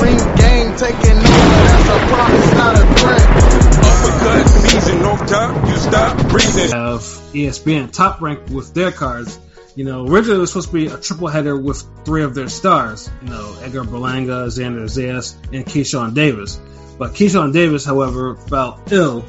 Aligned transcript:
Ring 0.00 0.16
game 0.36 0.76
taking 0.76 1.18
over, 1.18 1.58
that's 1.66 1.88
a 1.88 1.98
promise, 2.12 2.52
not 2.54 2.74
a 2.76 2.84
threat. 3.00 3.58
Uppercut 3.88 4.48
season, 4.48 5.02
no 5.02 5.16
top, 5.16 5.68
you 5.68 5.76
stop 5.76 6.28
breathing. 6.28 6.70
Have 6.70 7.00
ESPN 7.32 7.92
top 7.92 8.20
ranked 8.20 8.50
with 8.50 8.74
their 8.74 8.92
cards. 8.92 9.38
You 9.74 9.84
know, 9.84 10.06
originally 10.06 10.38
it 10.38 10.40
was 10.40 10.50
supposed 10.50 10.68
to 10.68 10.74
be 10.74 10.86
a 10.86 10.96
triple 10.96 11.28
header 11.28 11.56
with 11.56 11.84
three 12.04 12.22
of 12.22 12.34
their 12.34 12.48
stars. 12.48 13.10
You 13.22 13.30
know, 13.30 13.56
Edgar 13.62 13.82
Berlanga, 13.82 14.46
Xander 14.48 14.84
Zayas, 14.84 15.36
and 15.52 15.64
Keyshawn 15.64 16.14
Davis. 16.14 16.60
But 16.98 17.12
Keyshawn 17.12 17.52
Davis, 17.52 17.84
however, 17.84 18.34
fell 18.34 18.82
ill, 18.90 19.24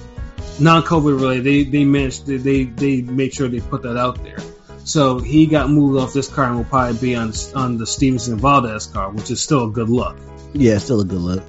non-COVID 0.60 1.20
related. 1.20 1.44
They 1.44 1.64
they 1.64 1.86
managed 1.86 2.26
they 2.26 2.38
they, 2.38 2.64
they 2.64 3.02
made 3.02 3.34
sure 3.34 3.48
they 3.48 3.60
put 3.60 3.84
that 3.84 3.98
out 3.98 4.24
there. 4.24 4.40
So 4.86 5.20
he 5.20 5.46
got 5.46 5.70
moved 5.70 6.00
off 6.00 6.14
this 6.14 6.28
card 6.28 6.50
and 6.50 6.58
will 6.58 6.66
probably 6.66 7.00
be 7.00 7.16
on 7.16 7.32
on 7.56 7.78
the 7.78 7.86
Stevenson 7.86 8.40
Valdez 8.40 8.88
card, 8.88 9.16
which 9.16 9.30
is 9.30 9.40
still 9.40 9.66
a 9.66 9.70
good 9.70 9.90
look. 9.90 10.18
Yeah, 10.54 10.78
still 10.78 11.02
a 11.02 11.06
good 11.06 11.20
look. 11.20 11.44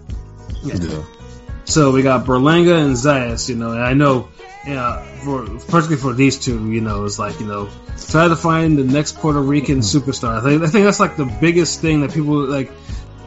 Yeah. 0.62 0.76
Yeah. 0.80 1.02
So 1.64 1.92
we 1.92 2.02
got 2.02 2.26
Berlanga 2.26 2.84
and 2.84 2.96
Zayas, 2.96 3.48
you 3.48 3.54
know, 3.54 3.72
and 3.72 3.82
I 3.82 3.94
know, 3.94 4.28
yeah, 4.66 5.02
for 5.24 5.44
particularly 5.44 5.96
for 5.96 6.12
these 6.12 6.38
two, 6.38 6.72
you 6.72 6.80
know, 6.80 7.04
it's 7.04 7.18
like 7.18 7.38
you 7.40 7.46
know, 7.46 7.68
try 8.08 8.28
to 8.28 8.36
find 8.36 8.76
the 8.76 8.84
next 8.84 9.18
Puerto 9.18 9.40
Rican 9.40 9.78
superstar. 9.78 10.38
I 10.38 10.42
think, 10.42 10.62
I 10.62 10.66
think 10.66 10.84
that's 10.84 11.00
like 11.00 11.16
the 11.16 11.26
biggest 11.40 11.80
thing 11.80 12.00
that 12.00 12.12
people 12.12 12.44
like. 12.46 12.70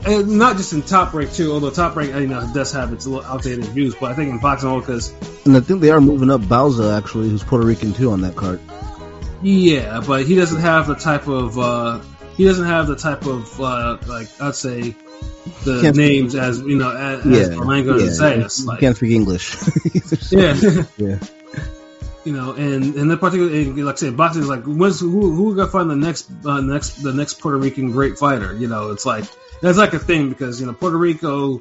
And 0.06 0.38
not 0.38 0.58
just 0.58 0.74
in 0.74 0.82
top 0.82 1.14
rank 1.14 1.32
too, 1.32 1.54
although 1.54 1.70
top 1.70 1.96
rank, 1.96 2.14
you 2.14 2.28
know, 2.28 2.46
does 2.54 2.74
have 2.74 2.92
its 2.92 3.08
little 3.08 3.26
outdated 3.26 3.64
views, 3.66 3.96
but 3.96 4.12
I 4.12 4.16
think 4.16 4.32
in 4.32 4.40
boxing 4.40 4.68
all 4.68 4.82
because 4.82 5.14
And 5.46 5.56
I 5.56 5.62
think 5.62 5.80
they 5.80 5.92
are 5.92 6.02
moving 6.02 6.30
up 6.30 6.42
Bauza 6.42 6.98
actually, 6.98 7.30
who's 7.30 7.42
Puerto 7.42 7.66
Rican 7.66 7.94
too 7.94 8.12
on 8.12 8.20
that 8.22 8.36
card. 8.36 8.60
Yeah, 9.42 10.04
but 10.06 10.26
he 10.26 10.36
doesn't 10.36 10.60
have 10.60 10.88
the 10.88 10.96
type 10.96 11.28
of 11.28 11.58
uh, 11.58 12.00
he 12.36 12.44
doesn't 12.44 12.66
have 12.66 12.88
the 12.88 12.98
type 12.98 13.26
of 13.26 13.62
uh, 13.62 13.98
like 14.08 14.28
I'd 14.42 14.56
say 14.56 14.94
the 15.66 15.82
Can't- 15.82 15.96
names 15.98 16.36
as 16.36 16.60
you 16.62 16.78
know 16.78 16.90
as, 16.96 17.26
Yeah, 17.26 17.38
as 17.38 17.50
Berlanga 17.50 17.92
and 17.92 18.02
yeah. 18.02 18.08
Zayas. 18.08 18.60
You 18.62 18.66
Like, 18.66 18.80
can't 18.80 18.96
speak 18.96 19.12
English. 19.12 19.56
yeah, 20.32 20.56
yeah. 20.98 21.20
you 22.24 22.32
know, 22.34 22.54
and 22.54 22.96
and 22.96 23.12
the 23.12 23.18
particular 23.18 23.52
and 23.54 23.86
like 23.86 23.96
I 23.96 23.98
said, 23.98 24.16
boxing 24.18 24.44
is 24.44 24.50
like 24.50 24.64
when's 24.64 25.00
who 25.00 25.10
who 25.36 25.56
gonna 25.56 25.70
find 25.70 25.90
the 25.90 25.96
next 25.96 26.30
uh, 26.46 26.62
next 26.62 27.04
the 27.04 27.14
next 27.14 27.36
Puerto 27.42 27.58
Rican 27.58 27.92
great 27.92 28.18
fighter? 28.18 28.56
You 28.56 28.68
know, 28.68 28.92
it's 28.92 29.06
like 29.06 29.26
that's 29.62 29.78
like 29.78 29.94
a 29.94 30.00
thing 30.00 30.30
because 30.30 30.60
you 30.62 30.66
know 30.68 30.74
Puerto 30.74 30.98
Rico 30.98 31.60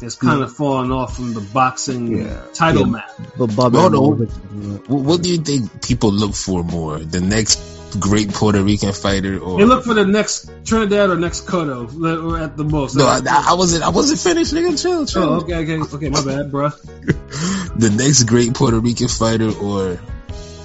has 0.00 0.14
kind 0.14 0.40
of 0.42 0.52
fallen 0.54 0.92
off 0.92 1.16
from 1.16 1.34
the 1.34 1.40
boxing 1.40 2.18
Yeah. 2.18 2.42
title 2.54 2.82
Yeah. 2.86 2.92
map. 2.92 3.10
But 3.38 3.54
Bob 3.56 3.74
Well, 3.74 3.90
no. 3.90 4.10
What, 4.12 4.88
what 4.88 5.22
do 5.22 5.28
you 5.30 5.38
think 5.38 5.84
people 5.86 6.10
look 6.12 6.34
for 6.34 6.62
more? 6.64 6.98
The 7.00 7.20
next 7.20 7.58
great 7.98 8.28
Puerto 8.32 8.62
Rican 8.62 8.92
fighter, 8.92 9.38
or 9.38 9.58
They 9.58 9.64
look 9.64 9.84
for 9.84 9.94
the 9.94 10.04
next 10.04 10.50
Trinidad 10.64 11.10
or 11.10 11.16
next 11.16 11.46
Cotto 11.46 11.88
or 12.24 12.38
at 12.38 12.56
the 12.56 12.64
most. 12.64 12.94
no? 12.96 13.06
I, 13.06 13.20
I 13.26 13.54
wasn't. 13.54 13.82
I 13.82 13.88
wasn't 13.90 14.20
finished, 14.20 14.52
nigga. 14.54 14.80
Chill, 14.80 15.00
oh, 15.00 15.04
chill. 15.06 15.22
Oh, 15.22 15.40
okay, 15.40 15.56
okay, 15.56 15.78
okay. 15.96 16.08
My 16.10 16.24
bad, 16.24 16.50
bruh. 16.52 16.72
The 17.80 17.88
next 17.90 18.24
great 18.24 18.52
Puerto 18.54 18.78
Rican 18.80 19.08
fighter, 19.08 19.48
or 19.50 19.98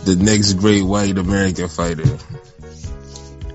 the 0.03 0.15
next 0.19 0.53
great 0.53 0.83
white 0.83 1.17
American 1.17 1.67
fighter. 1.69 2.03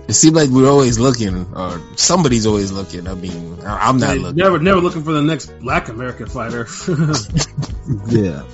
It 0.09 0.15
seems 0.15 0.35
like 0.35 0.51
we're 0.51 0.69
always 0.71 0.99
looking, 0.99 1.47
or 1.55 1.81
somebody's 1.97 2.47
always 2.47 2.73
looking. 2.73 3.07
I 3.07 3.15
mean, 3.15 3.59
I- 3.65 3.89
I'm 3.89 3.99
not 3.99 4.09
They 4.11 4.19
looking. 4.19 4.37
Never, 4.37 4.59
never 4.59 4.81
looking 4.81 5.05
for 5.05 5.13
the 5.13 5.23
next 5.23 5.47
Black 5.61 5.89
American 5.89 6.27
fighter. 6.27 6.67
Yeah. 8.07 8.45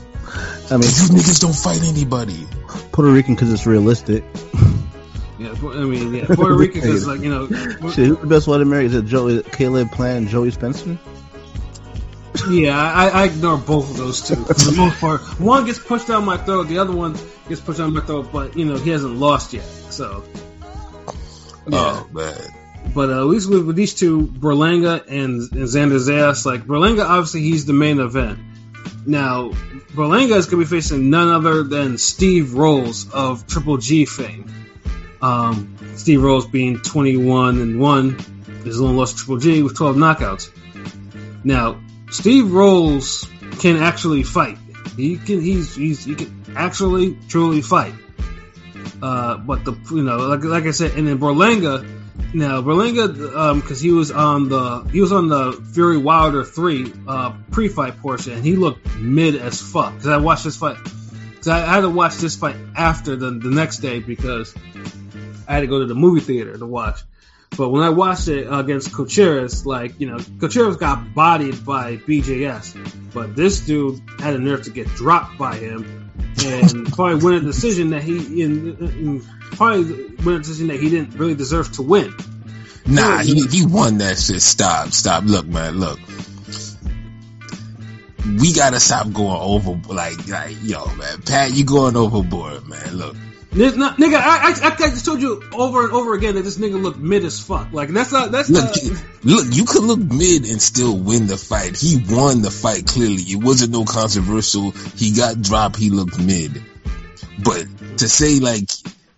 I 0.70 0.72
mean, 0.72 0.80
These 0.80 1.10
niggas 1.10 1.40
don't 1.40 1.54
fight 1.54 1.82
anybody. 1.84 2.46
Puerto 2.92 3.10
Rican 3.12 3.34
because 3.34 3.52
it's 3.52 3.66
realistic. 3.66 4.24
yeah, 5.62 5.68
I 5.70 5.84
mean, 5.84 6.14
yeah, 6.14 6.26
Puerto 6.26 6.54
Rican 6.58 6.82
is 6.82 7.06
like 7.06 7.20
you 7.20 7.30
know, 7.30 7.48
Shit, 7.90 8.06
who's 8.06 8.18
the 8.18 8.26
best 8.26 8.46
white 8.46 8.60
American? 8.60 8.92
Is 8.92 8.94
it 8.94 9.06
Joey, 9.06 9.42
Caleb 9.42 9.90
Plant 9.92 10.18
and 10.18 10.28
Joey 10.28 10.50
Spencer? 10.50 10.98
yeah, 12.50 12.76
I, 12.76 13.08
I 13.08 13.24
ignore 13.24 13.56
both 13.56 13.90
of 13.90 13.96
those 13.96 14.26
two 14.26 14.36
for 14.36 14.54
the 14.54 14.74
most 14.76 15.00
part. 15.00 15.20
One 15.40 15.64
gets 15.64 15.78
pushed 15.78 16.08
down 16.08 16.24
my 16.24 16.36
throat, 16.36 16.68
the 16.68 16.78
other 16.78 16.94
one 16.94 17.16
gets 17.48 17.60
pushed 17.60 17.78
down 17.78 17.94
my 17.94 18.00
throat, 18.00 18.28
but 18.32 18.56
you 18.56 18.64
know 18.64 18.76
he 18.76 18.90
hasn't 18.90 19.16
lost 19.16 19.52
yet. 19.52 19.64
So, 19.64 20.24
yeah. 21.68 21.72
Oh 21.72 22.08
man. 22.12 22.36
But 22.94 23.10
uh, 23.10 23.18
at 23.18 23.26
least 23.26 23.50
with, 23.50 23.66
with 23.66 23.76
these 23.76 23.94
two, 23.94 24.26
Berlanga 24.26 25.02
and, 25.08 25.40
and 25.52 25.64
Xander 25.64 25.98
Zayas, 25.98 26.46
like 26.46 26.62
Berlanga, 26.62 27.04
obviously 27.04 27.42
he's 27.42 27.66
the 27.66 27.72
main 27.72 27.98
event. 27.98 28.38
Now, 29.06 29.50
Berlanga 29.94 30.36
is 30.36 30.46
going 30.46 30.64
to 30.64 30.70
be 30.70 30.76
facing 30.76 31.10
none 31.10 31.28
other 31.28 31.62
than 31.62 31.98
Steve 31.98 32.54
Rolls 32.54 33.10
of 33.12 33.46
Triple 33.46 33.78
G 33.78 34.04
fame. 34.04 34.65
Um, 35.26 35.76
Steve 35.96 36.22
Rolls 36.22 36.46
being 36.46 36.78
21 36.78 37.60
and 37.60 37.80
1, 37.80 38.18
his 38.64 38.80
only 38.80 38.94
loss 38.94 39.12
Triple 39.12 39.38
G 39.38 39.62
with 39.64 39.76
12 39.76 39.96
knockouts. 39.96 40.50
Now, 41.42 41.80
Steve 42.10 42.52
Rolls 42.52 43.28
can 43.58 43.76
actually 43.76 44.22
fight. 44.22 44.56
He 44.96 45.16
can, 45.16 45.40
he's, 45.40 45.74
he's, 45.74 46.04
he 46.04 46.14
can 46.14 46.44
actually, 46.54 47.18
truly 47.28 47.60
fight. 47.60 47.94
Uh, 49.02 49.36
but 49.38 49.64
the, 49.64 49.72
you 49.90 50.04
know, 50.04 50.16
like, 50.18 50.44
like 50.44 50.64
I 50.64 50.70
said, 50.70 50.92
and 50.92 51.08
then 51.08 51.18
Berlanga, 51.18 51.84
now 52.32 52.62
Berlanga, 52.62 53.36
um, 53.36 53.60
because 53.60 53.80
he 53.80 53.90
was 53.90 54.12
on 54.12 54.48
the 54.48 54.88
he 54.92 55.00
was 55.00 55.12
on 55.12 55.28
the 55.28 55.52
Fury 55.74 55.98
Wilder 55.98 56.44
three 56.44 56.92
uh, 57.06 57.34
pre-fight 57.50 57.98
portion, 57.98 58.32
and 58.32 58.44
he 58.44 58.56
looked 58.56 58.86
mid 58.96 59.34
as 59.34 59.60
fuck. 59.60 59.92
Because 59.92 60.08
I 60.08 60.16
watched 60.16 60.44
this 60.44 60.56
fight, 60.56 60.78
because 61.30 61.48
I, 61.48 61.62
I 61.62 61.74
had 61.74 61.80
to 61.82 61.90
watch 61.90 62.16
this 62.16 62.36
fight 62.36 62.56
after 62.74 63.16
the 63.16 63.32
the 63.32 63.50
next 63.50 63.78
day 63.78 63.98
because 63.98 64.54
I 65.46 65.54
had 65.54 65.60
to 65.60 65.66
go 65.66 65.80
to 65.80 65.86
the 65.86 65.94
movie 65.94 66.20
theater 66.20 66.56
to 66.56 66.66
watch. 66.66 67.00
But 67.56 67.70
when 67.70 67.82
I 67.82 67.90
watched 67.90 68.28
it 68.28 68.46
against 68.50 68.92
Coceres, 68.92 69.64
like 69.64 69.98
you 70.00 70.08
know, 70.08 70.18
Coceres 70.40 70.76
got 70.76 71.14
bodied 71.14 71.64
by 71.64 71.96
BJS, 71.96 73.12
but 73.14 73.34
this 73.34 73.60
dude 73.60 74.00
had 74.18 74.34
a 74.34 74.38
nerve 74.38 74.64
to 74.64 74.70
get 74.70 74.88
dropped 74.88 75.38
by 75.38 75.56
him, 75.56 76.10
and 76.44 76.86
probably 76.92 77.24
win 77.24 77.34
a 77.34 77.40
decision 77.40 77.90
that 77.90 78.02
he 78.02 78.42
in, 78.42 78.76
in 78.78 79.26
probably 79.52 80.16
win 80.16 80.36
a 80.36 80.38
decision 80.38 80.68
that 80.68 80.80
he 80.80 80.90
didn't 80.90 81.14
really 81.14 81.34
deserve 81.34 81.72
to 81.72 81.82
win. 81.82 82.12
Nah, 82.84 83.18
he 83.18 83.46
he 83.46 83.64
won 83.64 83.98
that 83.98 84.18
shit. 84.18 84.42
Stop, 84.42 84.88
stop. 84.88 85.24
Look, 85.24 85.46
man, 85.46 85.78
look. 85.78 85.98
We 88.40 88.52
gotta 88.52 88.80
stop 88.80 89.12
going 89.12 89.40
over 89.40 89.80
like 89.92 90.28
like 90.28 90.56
yo, 90.62 90.84
man. 90.96 91.22
Pat, 91.22 91.52
you 91.52 91.64
going 91.64 91.96
overboard, 91.96 92.66
man. 92.68 92.96
Look. 92.96 93.16
Not, 93.56 93.96
nigga, 93.96 94.16
I, 94.16 94.52
I, 94.62 94.74
I 94.74 94.90
just 94.90 95.06
told 95.06 95.20
you 95.20 95.42
over 95.54 95.84
and 95.84 95.92
over 95.92 96.12
again 96.14 96.34
that 96.34 96.42
this 96.42 96.58
nigga 96.58 96.80
looked 96.80 96.98
mid 96.98 97.24
as 97.24 97.40
fuck. 97.40 97.72
Like 97.72 97.88
that's 97.88 98.12
not 98.12 98.30
that's 98.30 98.50
Look, 98.50 98.64
not. 98.64 99.04
look, 99.24 99.46
you 99.50 99.64
could 99.64 99.82
look 99.82 99.98
mid 99.98 100.44
and 100.44 100.60
still 100.60 100.94
win 100.94 101.26
the 101.26 101.38
fight. 101.38 101.78
He 101.78 101.96
won 102.08 102.42
the 102.42 102.50
fight 102.50 102.86
clearly. 102.86 103.22
It 103.22 103.42
wasn't 103.42 103.72
no 103.72 103.84
controversial. 103.86 104.72
He 104.96 105.12
got 105.12 105.40
dropped. 105.40 105.76
He 105.76 105.88
looked 105.88 106.18
mid. 106.18 106.62
But 107.42 107.66
to 107.98 108.08
say 108.08 108.40
like 108.40 108.68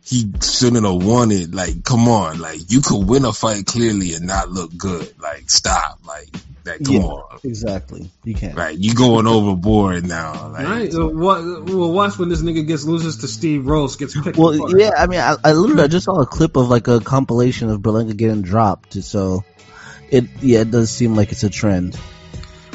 he 0.04 0.32
shouldn't 0.40 0.86
have 0.86 1.04
won 1.04 1.32
it, 1.32 1.52
like 1.52 1.82
come 1.82 2.08
on, 2.08 2.38
like 2.38 2.70
you 2.70 2.80
could 2.80 3.08
win 3.08 3.24
a 3.24 3.32
fight 3.32 3.66
clearly 3.66 4.14
and 4.14 4.26
not 4.26 4.50
look 4.50 4.76
good. 4.76 5.12
Like 5.20 5.50
stop, 5.50 5.98
like 6.06 6.28
that. 6.68 6.84
Come 6.84 6.94
Yeah. 6.94 7.00
on, 7.02 7.38
Exactly. 7.44 8.10
You 8.24 8.34
can't. 8.34 8.56
right? 8.56 8.76
You 8.78 8.94
going 8.94 9.26
overboard 9.26 10.06
now. 10.06 10.48
Like, 10.52 10.64
Right? 10.66 10.94
Uh, 10.94 11.08
what, 11.08 11.64
well, 11.64 11.92
watch 11.92 12.18
when 12.18 12.28
this 12.28 12.40
nigga 12.42 12.66
gets 12.66 12.84
loses 12.84 13.18
to 13.18 13.28
Steve 13.28 13.66
Rose, 13.66 13.96
gets 13.96 14.18
picked 14.18 14.38
Well, 14.38 14.54
apart. 14.54 14.72
yeah, 14.78 14.90
I 14.96 15.06
mean, 15.06 15.20
I, 15.20 15.36
I 15.44 15.52
literally 15.52 15.82
I 15.82 15.88
just 15.88 16.04
saw 16.06 16.20
a 16.20 16.26
clip 16.26 16.56
of 16.56 16.68
like 16.70 16.88
a 16.88 17.00
compilation 17.00 17.68
of 17.70 17.80
Berlanga 17.80 18.16
getting 18.16 18.42
dropped, 18.42 18.94
so 19.02 19.44
it 20.10 20.24
yeah, 20.40 20.60
it 20.60 20.70
does 20.70 20.90
seem 20.90 21.14
like 21.16 21.32
it's 21.32 21.44
a 21.44 21.50
trend. 21.50 21.98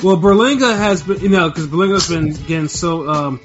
Well, 0.04 0.18
Berlanga 0.18 0.76
has 0.76 1.02
been, 1.04 1.20
you 1.22 1.30
know, 1.30 1.50
because 1.50 1.68
Berlanga's 1.68 2.10
been 2.10 2.32
getting 2.34 2.68
so. 2.68 3.10
Um, 3.10 3.40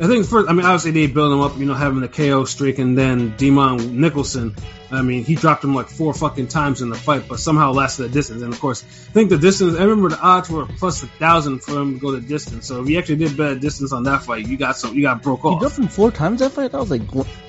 I 0.00 0.06
think 0.08 0.26
first, 0.26 0.48
I 0.48 0.52
mean, 0.52 0.66
obviously 0.66 0.90
they 0.90 1.06
build 1.06 1.32
him 1.32 1.40
up, 1.40 1.56
you 1.56 1.66
know, 1.66 1.74
having 1.74 2.00
the 2.00 2.08
KO 2.08 2.44
streak, 2.44 2.78
and 2.78 2.98
then 2.98 3.36
Demond 3.36 3.92
Nicholson. 3.92 4.56
I 4.90 5.02
mean, 5.02 5.24
he 5.24 5.34
dropped 5.34 5.62
him 5.64 5.74
like 5.74 5.88
four 5.88 6.12
fucking 6.14 6.48
times 6.48 6.82
in 6.82 6.88
the 6.88 6.96
fight, 6.96 7.24
but 7.28 7.38
somehow 7.38 7.72
lasted 7.72 8.04
the 8.04 8.08
distance. 8.08 8.42
And 8.42 8.52
of 8.52 8.60
course, 8.60 8.82
I 8.84 9.12
think 9.12 9.30
the 9.30 9.38
distance. 9.38 9.76
I 9.76 9.82
remember 9.82 10.10
the 10.10 10.20
odds 10.20 10.50
were 10.50 10.66
plus 10.66 11.02
a 11.02 11.06
thousand 11.06 11.62
for 11.62 11.80
him 11.80 11.94
to 11.94 12.00
go 12.00 12.10
the 12.12 12.20
distance. 12.20 12.66
So 12.66 12.82
if 12.82 12.88
he 12.88 12.98
actually 12.98 13.16
did 13.16 13.36
better 13.36 13.58
distance 13.58 13.92
on 13.92 14.04
that 14.04 14.22
fight, 14.22 14.46
you 14.46 14.56
got 14.56 14.76
some, 14.76 14.94
you 14.94 15.02
got 15.02 15.22
broke 15.22 15.44
off. 15.44 15.52
He 15.52 15.54
off. 15.54 15.60
dropped 15.60 15.78
him 15.78 15.88
four 15.88 16.10
times 16.10 16.40
that 16.40 16.52
fight. 16.52 16.72
That 16.72 16.80
was 16.80 16.90
like 16.90 17.02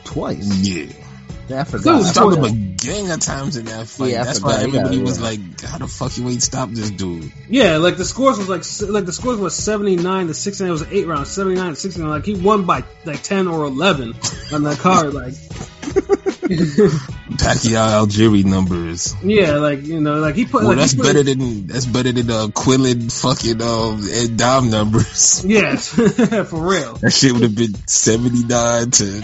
twice. 0.04 0.60
yeah. 0.60 1.05
Yeah, 1.48 1.62
I 1.62 1.64
Dude, 1.64 1.72
forgot. 1.72 1.96
He 1.96 2.02
it's 2.02 2.14
dropped 2.14 2.36
him 2.38 2.44
a 2.44 2.52
gang 2.52 3.12
of 3.12 3.20
times 3.20 3.56
in 3.58 3.66
that 3.66 3.88
fight. 3.88 4.12
Yeah, 4.12 4.24
That's 4.24 4.42
why 4.42 4.62
everybody 4.62 4.98
Yeah, 4.98 5.04
was 5.04 5.20
yeah. 5.20 5.26
like, 5.26 5.62
"How 5.62 5.78
the 5.78 5.88
fuck 5.88 6.18
you 6.18 6.28
ain't 6.30 6.42
stop 6.42 6.70
this 6.72 6.90
dude?" 6.92 7.32
Yeah, 7.50 7.78
like 7.78 7.98
the 7.98 8.06
scores 8.06 8.38
was 8.38 8.50
like 8.50 8.64
like 8.90 9.06
the 9.06 9.14
scores 9.14 9.38
was 9.38 9.56
seventy 9.56 9.96
nine 9.96 10.28
to 10.28 10.34
sixty 10.34 10.64
nine. 10.64 10.70
It 10.70 10.74
was 10.74 10.82
an 10.82 10.90
eight 10.92 11.06
round, 11.08 11.28
seventy 11.28 11.56
nine 11.56 11.70
to 11.70 11.76
sixty 11.76 12.02
nine. 12.02 12.10
Like 12.10 12.26
he 12.26 12.34
won 12.34 12.66
by 12.66 12.84
like 13.06 13.22
ten 13.22 13.48
or 13.48 13.64
eleven 13.66 14.14
on 14.52 14.64
that 14.64 14.80
card. 14.80 15.14
Like 15.14 15.34
Pacquiao 16.46 18.06
Algieri 18.06 18.44
numbers. 18.46 19.16
yeah, 19.24 19.54
like 19.54 19.84
you 19.84 20.00
know, 20.00 20.20
like 20.20 20.36
he 20.36 20.46
put. 20.46 20.62
Well, 20.62 20.70
like, 20.70 20.78
that's 20.78 20.96
put, 20.96 21.04
better 21.04 21.24
than 21.24 21.68
that's 21.68 21.86
better 21.86 22.12
than 22.12 22.30
uh, 22.30 22.48
Quillin 22.48 23.12
fucking 23.12 23.62
um, 23.62 24.04
Ed 24.12 24.38
Dom 24.38 24.70
numbers. 24.70 25.44
Yes, 25.46 25.90
for 25.90 26.68
real. 26.70 26.96
That 26.96 27.12
shit 27.12 27.34
would 27.34 27.44
have 27.44 27.56
been 27.56 27.76
seventy 27.88 28.44
nine 28.44 28.92
to 28.92 29.24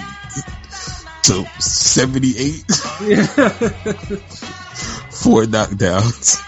to 1.23 1.45
seventy 1.59 2.37
eight. 2.37 2.65
Four 5.11 5.43
knockdowns. 5.45 6.41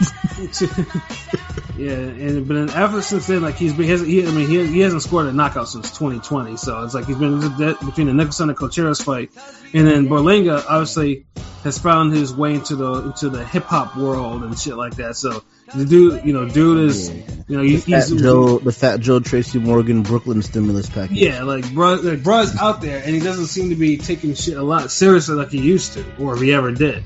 Yeah, 1.78 1.94
and 1.94 2.48
but 2.48 2.54
then 2.54 2.70
ever 2.70 3.02
since 3.02 3.26
then, 3.26 3.42
like 3.42 3.56
he's 3.56 3.74
been, 3.74 3.86
he 3.86 3.92
hasn't, 3.92 4.10
he, 4.10 4.28
I 4.28 4.32
mean, 4.32 4.48
he, 4.48 4.68
he 4.68 4.80
hasn't 4.82 5.02
scored 5.02 5.26
a 5.26 5.34
knockout 5.34 5.68
since 5.68 5.90
2020. 5.90 6.56
So 6.58 6.84
it's 6.84 6.94
like 6.94 7.06
he's 7.06 7.18
been 7.18 7.40
between 7.40 8.08
the 8.08 8.14
Nicholson 8.14 8.50
and 8.50 8.58
Coceres 8.58 9.02
fight, 9.02 9.32
and 9.74 9.88
then 9.88 10.08
Berlanga 10.08 10.64
obviously 10.70 11.26
has 11.64 11.80
found 11.80 12.14
his 12.14 12.34
way 12.34 12.54
into 12.54 12.76
the 12.76 13.06
into 13.06 13.30
the 13.30 13.44
hip 13.44 13.64
hop 13.64 13.98
world 13.98 14.44
and 14.44 14.58
shit 14.58 14.76
like 14.76 14.96
that. 14.98 15.16
So 15.16 15.44
the 15.74 15.86
dude, 15.86 16.26
you 16.26 16.34
know, 16.34 16.48
dude 16.48 16.90
is, 16.90 17.10
you 17.48 17.58
know, 17.58 17.64
he, 17.64 17.78
Fat 17.78 18.08
he's 18.08 18.22
Joe, 18.22 18.60
the 18.60 18.72
Fat 18.72 19.00
Joe 19.00 19.20
Tracy 19.20 19.58
Morgan 19.58 20.04
Brooklyn 20.04 20.44
stimulus 20.44 20.90
package. 20.90 21.18
yeah, 21.18 21.42
like 21.42 21.74
bro, 21.74 21.96
like 21.96 22.22
bro's 22.22 22.56
out 22.58 22.82
there, 22.82 23.02
and 23.04 23.16
he 23.16 23.20
doesn't 23.20 23.48
seem 23.48 23.70
to 23.70 23.76
be 23.76 23.98
taking 23.98 24.36
shit 24.36 24.58
a 24.58 24.64
lot 24.64 24.92
seriously 24.92 25.36
like 25.36 25.50
he 25.50 25.60
used 25.60 25.94
to, 25.94 26.06
or 26.20 26.36
if 26.36 26.42
he 26.42 26.54
ever 26.54 26.72
did, 26.72 27.04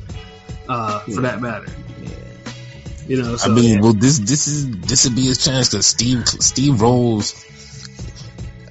uh, 0.67 0.99
for 0.99 1.21
that 1.21 1.39
matter. 1.39 1.67
You 3.07 3.23
know, 3.23 3.37
so 3.37 3.51
I 3.51 3.55
mean, 3.55 3.81
well, 3.81 3.93
this 3.93 4.19
this 4.19 4.47
is 4.47 4.69
this 4.81 5.05
would 5.05 5.15
be 5.15 5.25
his 5.25 5.43
chance 5.43 5.69
because 5.69 5.85
Steve 5.85 6.27
Steve 6.27 6.81
Rolls. 6.81 7.33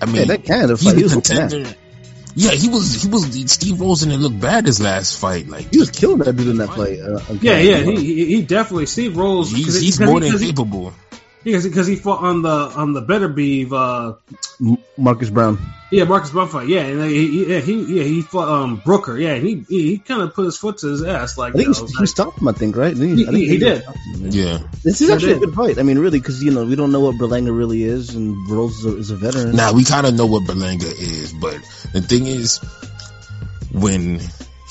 I 0.00 0.06
mean, 0.06 0.16
Yeah, 0.16 0.24
that 0.24 0.44
kind 0.44 0.70
of 0.70 0.78
he's 0.78 0.88
fight. 0.90 0.96
He 0.96 1.02
a 1.02 1.04
was, 1.04 1.16
looking 1.16 1.36
at- 1.38 1.50
contender. 1.50 1.74
Yeah, 2.38 2.50
he 2.50 2.68
was 2.68 3.02
he 3.02 3.08
was 3.08 3.50
Steve 3.50 3.80
Rolls 3.80 4.02
didn't 4.02 4.20
look 4.20 4.38
bad 4.38 4.66
his 4.66 4.78
last 4.78 5.18
fight. 5.18 5.48
Like 5.48 5.70
he 5.72 5.78
was 5.78 5.90
killing 5.90 6.18
that 6.18 6.36
dude 6.36 6.48
in 6.48 6.58
that 6.58 6.68
fight. 6.68 7.00
Uh, 7.00 7.18
yeah, 7.40 7.58
yeah, 7.58 7.78
he, 7.78 7.96
he 7.96 8.24
he 8.26 8.42
definitely 8.42 8.84
Steve 8.84 9.16
Rolls. 9.16 9.50
he's, 9.50 9.80
he's 9.80 9.98
more 9.98 10.20
than 10.20 10.38
capable. 10.38 10.92
Because 11.52 11.64
because 11.66 11.86
he 11.86 11.96
fought 11.96 12.22
on 12.22 12.42
the 12.42 12.50
on 12.50 12.92
the 12.92 13.00
better 13.00 13.28
beef. 13.28 13.72
Uh, 13.72 14.14
Marcus 14.98 15.28
Brown. 15.30 15.58
yeah, 15.90 16.04
Marcus 16.04 16.30
Brown 16.30 16.48
fight. 16.48 16.66
Yeah, 16.68 16.80
and 16.80 17.04
he, 17.04 17.28
he 17.44 17.52
yeah 17.52 17.60
he 17.60 17.98
yeah 17.98 18.04
he 18.04 18.22
fought 18.22 18.48
um 18.48 18.82
Brooker. 18.84 19.16
Yeah, 19.16 19.34
and 19.34 19.46
he 19.46 19.64
he, 19.68 19.82
he 19.92 19.98
kind 19.98 20.22
of 20.22 20.34
put 20.34 20.44
his 20.46 20.56
foot 20.58 20.78
to 20.78 20.88
his 20.88 21.02
ass 21.04 21.38
like 21.38 21.54
I 21.54 21.58
think 21.58 21.68
you 21.68 21.74
he, 21.74 21.80
know, 21.80 21.86
he 21.86 21.94
like- 22.00 22.08
stopped 22.08 22.38
him. 22.40 22.48
I 22.48 22.52
think 22.52 22.76
right. 22.76 22.94
Didn't 22.94 23.18
He- 23.18 23.24
I 23.24 23.30
think 23.30 23.36
he- 23.38 23.48
he 23.48 23.58
did. 23.58 23.84
Yeah. 24.16 24.58
This 24.82 25.00
is 25.00 25.10
actually 25.10 25.32
a 25.32 25.38
good 25.38 25.54
fight. 25.54 25.78
I 25.78 25.82
mean, 25.82 25.98
really, 25.98 26.18
because 26.18 26.42
you 26.42 26.50
know 26.50 26.64
we 26.64 26.74
don't 26.76 26.90
know 26.92 27.00
what 27.00 27.14
Berlanga 27.16 27.56
really 27.56 27.84
is, 27.84 28.14
and 28.14 28.36
Rolls 28.50 28.78
is 28.80 28.84
a, 28.86 28.96
is 28.96 29.10
a 29.10 29.16
veteran. 29.16 29.54
Now 29.54 29.72
we 29.72 29.84
kind 29.84 30.06
of 30.06 30.14
know 30.14 30.26
what 30.26 30.42
Berlanga 30.44 30.90
is, 30.90 31.32
but 31.34 31.56
the 31.92 32.00
thing 32.00 32.26
is, 32.26 32.58
when 33.72 34.20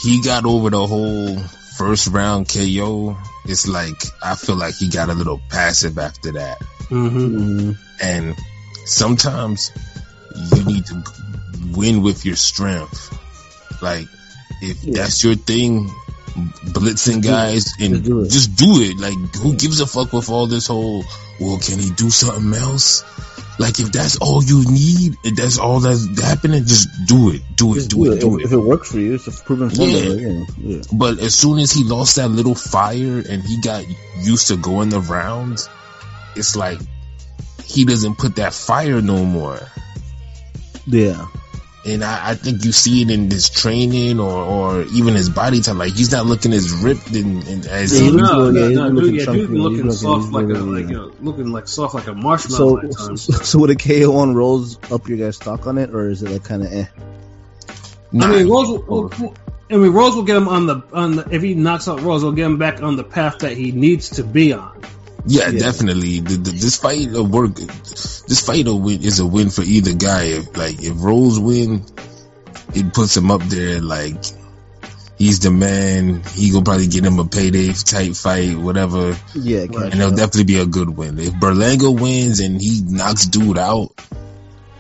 he 0.01 0.22
got 0.22 0.45
over 0.45 0.69
the 0.69 0.86
whole 0.86 1.38
first 1.77 2.07
round 2.07 2.48
KO, 2.50 3.18
it's 3.45 3.68
like 3.68 4.01
I 4.24 4.36
feel 4.36 4.56
like 4.56 4.75
he 4.75 4.89
got 4.89 5.10
a 5.10 5.13
little 5.13 5.42
passive 5.50 5.98
after 5.98 6.33
that. 6.33 6.60
Mhm. 6.89 7.12
Mhm. 7.12 7.77
And 8.01 8.36
sometimes 8.86 9.72
you 10.56 10.63
need 10.63 10.86
to 10.88 11.04
win 11.74 12.01
with 12.01 12.25
your 12.25 12.36
strength. 12.36 13.12
Like 13.81 14.07
if 14.62 14.83
Yeah. 14.83 15.01
that's 15.04 15.24
your 15.24 15.36
thing, 15.36 15.92
blitzing 16.66 17.22
guys 17.24 17.74
and 17.80 17.95
Just 17.95 18.04
do 18.06 18.19
it. 18.22 18.30
just 18.31 18.56
do 18.56 18.81
it. 18.81 18.98
Like 18.98 19.36
who 19.36 19.54
gives 19.56 19.80
a 19.80 19.88
fuck 19.88 20.13
with 20.13 20.30
all 20.30 20.48
this 20.48 20.68
whole? 20.68 21.04
Well, 21.39 21.57
can 21.60 21.80
he 21.80 21.89
do 21.92 22.10
something 22.10 22.54
else? 22.54 23.04
Like 23.57 23.79
if 23.79 23.91
that's 23.91 24.17
all 24.17 24.43
you 24.43 24.69
need, 24.69 25.15
if 25.23 25.35
that's 25.37 25.57
all 25.57 25.79
that's 25.79 26.05
happening, 26.21 26.65
just 26.65 26.89
do 27.07 27.29
it, 27.31 27.41
do 27.55 27.71
it, 27.71 27.75
Just 27.75 27.89
do 27.91 28.11
it, 28.11 28.19
do 28.19 28.35
If, 28.35 28.41
it. 28.41 28.45
if 28.47 28.51
it 28.51 28.57
works 28.57 28.91
for 28.91 28.99
you, 28.99 29.13
it's 29.15 29.27
a 29.27 29.31
proven 29.31 29.69
formula. 29.69 30.15
Yeah. 30.15 30.45
Yeah. 30.57 30.81
But 30.91 31.19
as 31.19 31.35
soon 31.35 31.59
as 31.59 31.71
he 31.71 31.83
lost 31.85 32.17
that 32.17 32.27
little 32.29 32.55
fire 32.55 33.23
and 33.27 33.41
he 33.43 33.61
got 33.61 33.85
used 34.19 34.49
to 34.49 34.57
going 34.57 34.89
the 34.89 34.99
rounds, 34.99 35.69
it's 36.35 36.55
like 36.57 36.79
he 37.63 37.85
doesn't 37.85 38.17
put 38.17 38.35
that 38.35 38.53
fire 38.53 39.01
no 39.01 39.23
more. 39.25 39.59
yeah. 40.85 41.25
And 41.85 42.03
I, 42.03 42.31
I 42.31 42.35
think 42.35 42.65
you 42.65 42.71
see 42.71 43.03
it 43.03 43.11
in 43.11 43.29
his 43.29 43.47
training 43.49 44.19
or, 44.19 44.31
or 44.43 44.81
even 44.93 45.13
his 45.13 45.29
body 45.29 45.61
type. 45.61 45.75
Like 45.75 45.93
he's 45.93 46.11
not 46.11 46.25
looking 46.25 46.51
as 46.51 46.71
ripped 46.71 47.09
and, 47.09 47.47
and 47.47 47.65
as 47.67 47.93
Yeah, 47.93 48.05
he 48.05 48.11
looks 48.11 48.31
no, 48.31 48.51
good, 48.51 48.55
yeah, 48.55 48.61
no, 48.61 48.67
he's 48.69 48.77
no, 48.77 48.87
looking 48.87 49.01
dude, 49.11 49.19
yeah, 49.19 49.25
chunky, 49.25 49.39
dude, 49.41 49.49
looking 49.51 49.77
looking- 49.77 49.91
soft 49.91 50.23
he's 50.25 50.31
like 50.33 50.45
a 50.45 50.47
looking- 50.47 50.87
like 50.87 50.95
a 50.95 51.23
looking 51.23 51.51
like 51.51 51.67
soft 51.67 51.93
like 51.93 52.07
a 52.07 52.13
marshmallow 52.15 52.81
So, 52.91 53.11
at 53.11 53.19
so, 53.19 53.33
so 53.33 53.59
would 53.59 53.69
a 53.69 53.75
KO 53.75 54.15
on 54.17 54.33
Rolls 54.33 54.79
up 54.91 55.07
your 55.07 55.19
guys' 55.19 55.35
stock 55.35 55.67
on 55.67 55.77
it, 55.77 55.91
or 55.91 56.09
is 56.09 56.23
it 56.23 56.31
like 56.31 56.43
kind 56.43 56.63
of 56.63 56.73
eh? 56.73 56.85
I 58.19 58.27
mean, 58.31 58.49
rolls. 58.49 58.69
Will, 58.88 59.09
will- 59.19 59.35
I 59.69 59.77
mean, 59.77 59.91
Rose 59.93 60.15
will 60.15 60.23
get 60.23 60.38
him 60.38 60.47
on 60.47 60.67
the 60.67 60.81
on 60.93 61.15
the 61.17 61.27
if 61.31 61.41
he 61.41 61.53
knocks 61.55 61.88
out 61.88 62.01
Rose, 62.01 62.23
will 62.23 62.31
get 62.31 62.45
him 62.45 62.57
back 62.57 62.81
on 62.83 62.95
the 62.97 63.03
path 63.03 63.39
that 63.39 63.57
he 63.57 63.71
needs 63.71 64.09
to 64.11 64.23
be 64.23 64.53
on. 64.53 64.81
Yeah, 65.27 65.50
Yeah. 65.50 65.60
definitely. 65.60 66.19
The, 66.19 66.36
the, 66.38 66.51
this 66.51 66.77
fight 66.77 67.12
will 67.12 67.25
work. 67.25 67.56
This 67.56 68.45
fight 68.45 68.66
will 68.66 68.80
win, 68.80 69.01
is 69.04 69.19
a 69.19 69.25
win 69.25 69.50
for 69.50 69.62
either 69.63 69.94
guy. 69.94 70.24
If 70.25 70.56
like 70.57 70.81
if 70.83 70.94
Rose 70.98 71.39
win, 71.39 71.83
it 72.74 72.94
puts 72.94 73.16
him 73.18 73.31
up 73.31 73.42
there. 73.44 73.81
Like 73.81 74.24
he's 75.18 75.39
the 75.39 75.51
man. 75.51 76.22
He 76.33 76.51
gonna 76.51 76.63
probably 76.63 76.88
get 76.88 77.06
him 77.06 77.19
a 77.19 77.25
payday 77.25 77.74
type 77.74 78.16
fight, 78.16 78.56
whatever, 78.57 79.16
Yeah, 79.33 79.62
and 79.62 79.94
it'll 79.94 80.12
definitely 80.12 80.44
be 80.45 80.60
a 80.60 80.66
good 80.66 80.89
win. 80.89 81.18
If 81.19 81.33
Berlanga 81.33 81.89
wins 82.00 82.39
and 82.39 82.62
he 82.62 82.81
knocks 82.86 83.25
dude 83.25 83.57
out, 83.57 83.89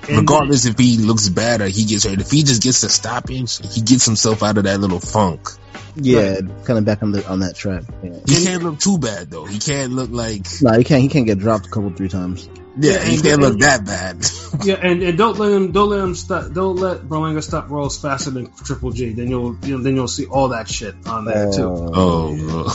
And- 0.07 0.17
regardless 0.19 0.65
if 0.65 0.77
he 0.77 0.97
looks 0.97 1.29
bad 1.29 1.61
or 1.61 1.67
he 1.67 1.85
gets 1.85 2.03
hurt, 2.05 2.19
if 2.21 2.31
he 2.31 2.43
just 2.43 2.61
gets 2.61 2.83
a 2.83 2.89
stoppage, 2.89 3.57
he 3.73 3.81
gets 3.81 4.05
himself 4.05 4.43
out 4.43 4.57
of 4.57 4.63
that 4.65 4.79
little 4.79 4.99
funk. 4.99 5.49
yeah, 5.95 6.35
kind 6.65 6.77
of 6.79 6.85
back 6.85 7.01
on 7.03 7.11
the 7.11 7.25
on 7.27 7.39
that 7.39 7.55
track. 7.55 7.83
Yeah. 8.03 8.11
He 8.27 8.43
can't 8.45 8.63
look 8.63 8.79
too 8.79 8.97
bad 8.97 9.31
though. 9.31 9.45
He 9.45 9.59
can't 9.59 9.93
look 9.93 10.09
like 10.11 10.45
No, 10.61 10.73
he 10.77 10.83
can't. 10.83 11.01
He 11.01 11.07
can't 11.09 11.25
get 11.25 11.39
dropped 11.39 11.67
a 11.67 11.69
couple 11.69 11.89
three 11.91 12.09
times. 12.09 12.47
yeah. 12.47 12.61
Yeah, 12.77 13.03
He 13.05 13.21
can't 13.21 13.39
look 13.41 13.59
that 13.59 13.85
bad. 13.85 14.25
Yeah, 14.65 14.75
and, 14.75 15.01
and 15.03 15.17
don't 15.17 15.37
let 15.37 15.51
him 15.51 15.71
don't 15.73 15.89
let 15.89 15.99
him 15.99 16.15
stop 16.15 16.51
don't 16.53 16.77
let 16.77 17.01
Berlanga 17.01 17.43
stop 17.43 17.69
rolls 17.69 17.99
faster 18.01 18.31
than 18.31 18.51
Triple 18.63 18.91
G. 18.91 19.11
Then 19.13 19.29
you'll 19.29 19.57
you 19.63 19.77
know, 19.77 19.83
then 19.83 19.95
you'll 19.95 20.07
see 20.07 20.25
all 20.25 20.49
that 20.49 20.67
shit 20.69 20.95
on 21.07 21.25
there 21.25 21.51
too. 21.51 21.63
Oh, 21.67 22.35
bro. 22.37 22.63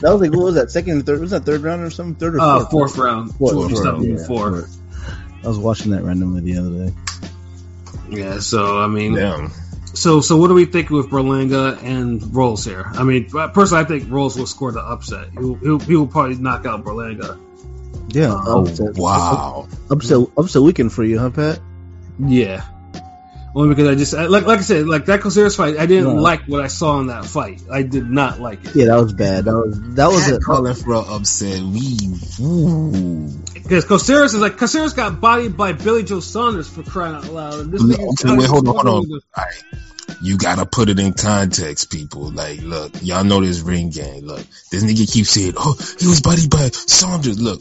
was 0.02 0.20
like 0.20 0.32
what 0.32 0.44
was 0.44 0.54
that 0.56 0.70
second, 0.70 1.04
third? 1.06 1.20
Was 1.20 1.30
that 1.32 1.44
third 1.44 1.60
round 1.62 1.82
or 1.82 1.90
something? 1.90 2.14
Third 2.16 2.36
or 2.36 2.40
Uh, 2.40 2.58
fourth? 2.60 2.70
fourth 2.94 2.98
round. 2.98 3.34
Fourth, 3.36 3.52
Triple 3.52 3.68
G 3.68 3.74
fourth, 3.74 3.84
stopped 3.86 4.02
yeah, 4.04 4.14
before. 4.16 4.50
fourth. 4.50 4.78
I 5.44 5.48
was 5.48 5.58
watching 5.58 5.90
that 5.92 6.02
randomly 6.02 6.40
the 6.40 6.58
other 6.58 6.86
day. 6.86 6.94
Yeah, 8.10 8.38
so 8.40 8.78
I 8.80 8.86
mean, 8.86 9.14
Damn. 9.14 9.50
so 9.94 10.20
so 10.20 10.36
what 10.36 10.48
do 10.48 10.54
we 10.54 10.64
think 10.66 10.90
with 10.90 11.08
Berlanga 11.10 11.82
and 11.82 12.34
Rolls 12.34 12.64
here? 12.64 12.84
I 12.94 13.02
mean, 13.04 13.28
personally, 13.30 13.84
I 13.84 13.86
think 13.86 14.10
Rolls 14.10 14.36
will 14.38 14.46
score 14.46 14.70
the 14.72 14.80
upset. 14.80 15.30
He'll, 15.32 15.54
he'll, 15.56 15.78
he 15.80 15.96
will 15.96 16.06
probably 16.06 16.36
knock 16.36 16.66
out 16.66 16.84
Berlanga. 16.84 17.40
Yeah, 18.08 18.34
Oh, 18.34 18.62
upset, 18.66 18.96
wow. 18.96 19.68
upset, 19.90 20.26
upset 20.36 20.62
weekend 20.62 20.92
for 20.92 21.02
you, 21.04 21.18
huh, 21.18 21.30
Pat? 21.30 21.60
Yeah. 22.18 22.64
Only 23.54 23.74
because 23.74 23.88
I 23.88 23.94
just 23.94 24.14
I, 24.14 24.26
like 24.26 24.46
like 24.46 24.60
I 24.60 24.62
said 24.62 24.86
like 24.86 25.06
that 25.06 25.20
Coceres 25.20 25.56
fight 25.56 25.76
I 25.78 25.86
didn't 25.86 26.16
No. 26.16 26.22
like 26.22 26.44
what 26.46 26.62
I 26.62 26.68
saw 26.68 26.98
in 27.00 27.08
that 27.08 27.26
fight 27.26 27.60
I 27.70 27.82
did 27.82 28.08
not 28.08 28.40
like 28.40 28.64
it 28.64 28.74
Yeah, 28.74 28.86
that 28.86 29.02
was 29.02 29.12
bad. 29.12 29.44
That 29.44 29.54
was 29.54 29.94
that 29.94 30.06
was 30.06 30.24
Pat 30.24 30.34
a 30.34 30.38
calling 30.40 30.74
for 30.74 30.94
an 30.94 31.04
upset. 31.08 31.60
We 31.60 31.98
because 33.54 33.84
Coceres 33.84 34.34
is 34.34 34.40
like 34.40 34.56
Coceres 34.56 34.94
got 34.94 35.20
bodied 35.20 35.56
by 35.56 35.72
Billy 35.72 36.02
Joe 36.02 36.20
Saunders 36.20 36.68
for 36.68 36.82
crying 36.82 37.14
out 37.14 37.26
loud 37.26 37.60
and 37.60 37.72
this 37.72 37.82
Look, 37.82 37.98
nigga's 37.98 38.24
okay, 38.24 38.36
wait, 38.36 38.48
hold 38.48 38.68
on, 38.68 38.74
hold 38.74 38.86
on. 38.88 38.94
All 39.12 39.20
right. 39.36 39.62
You 40.22 40.38
gotta 40.38 40.64
put 40.66 40.88
it 40.88 40.98
in 40.98 41.14
context, 41.14 41.90
people. 41.90 42.30
Like, 42.30 42.62
look, 42.62 42.92
y'all 43.02 43.24
know 43.24 43.40
this 43.40 43.60
ring 43.60 43.90
game. 43.90 44.24
Look, 44.24 44.46
this 44.70 44.84
nigga 44.84 45.10
keeps 45.12 45.30
saying, 45.30 45.54
"Oh, 45.56 45.76
he 45.98 46.06
was 46.06 46.20
buddied 46.20 46.48
by 46.50 46.68
Saunders." 46.70 47.40
Look, 47.40 47.60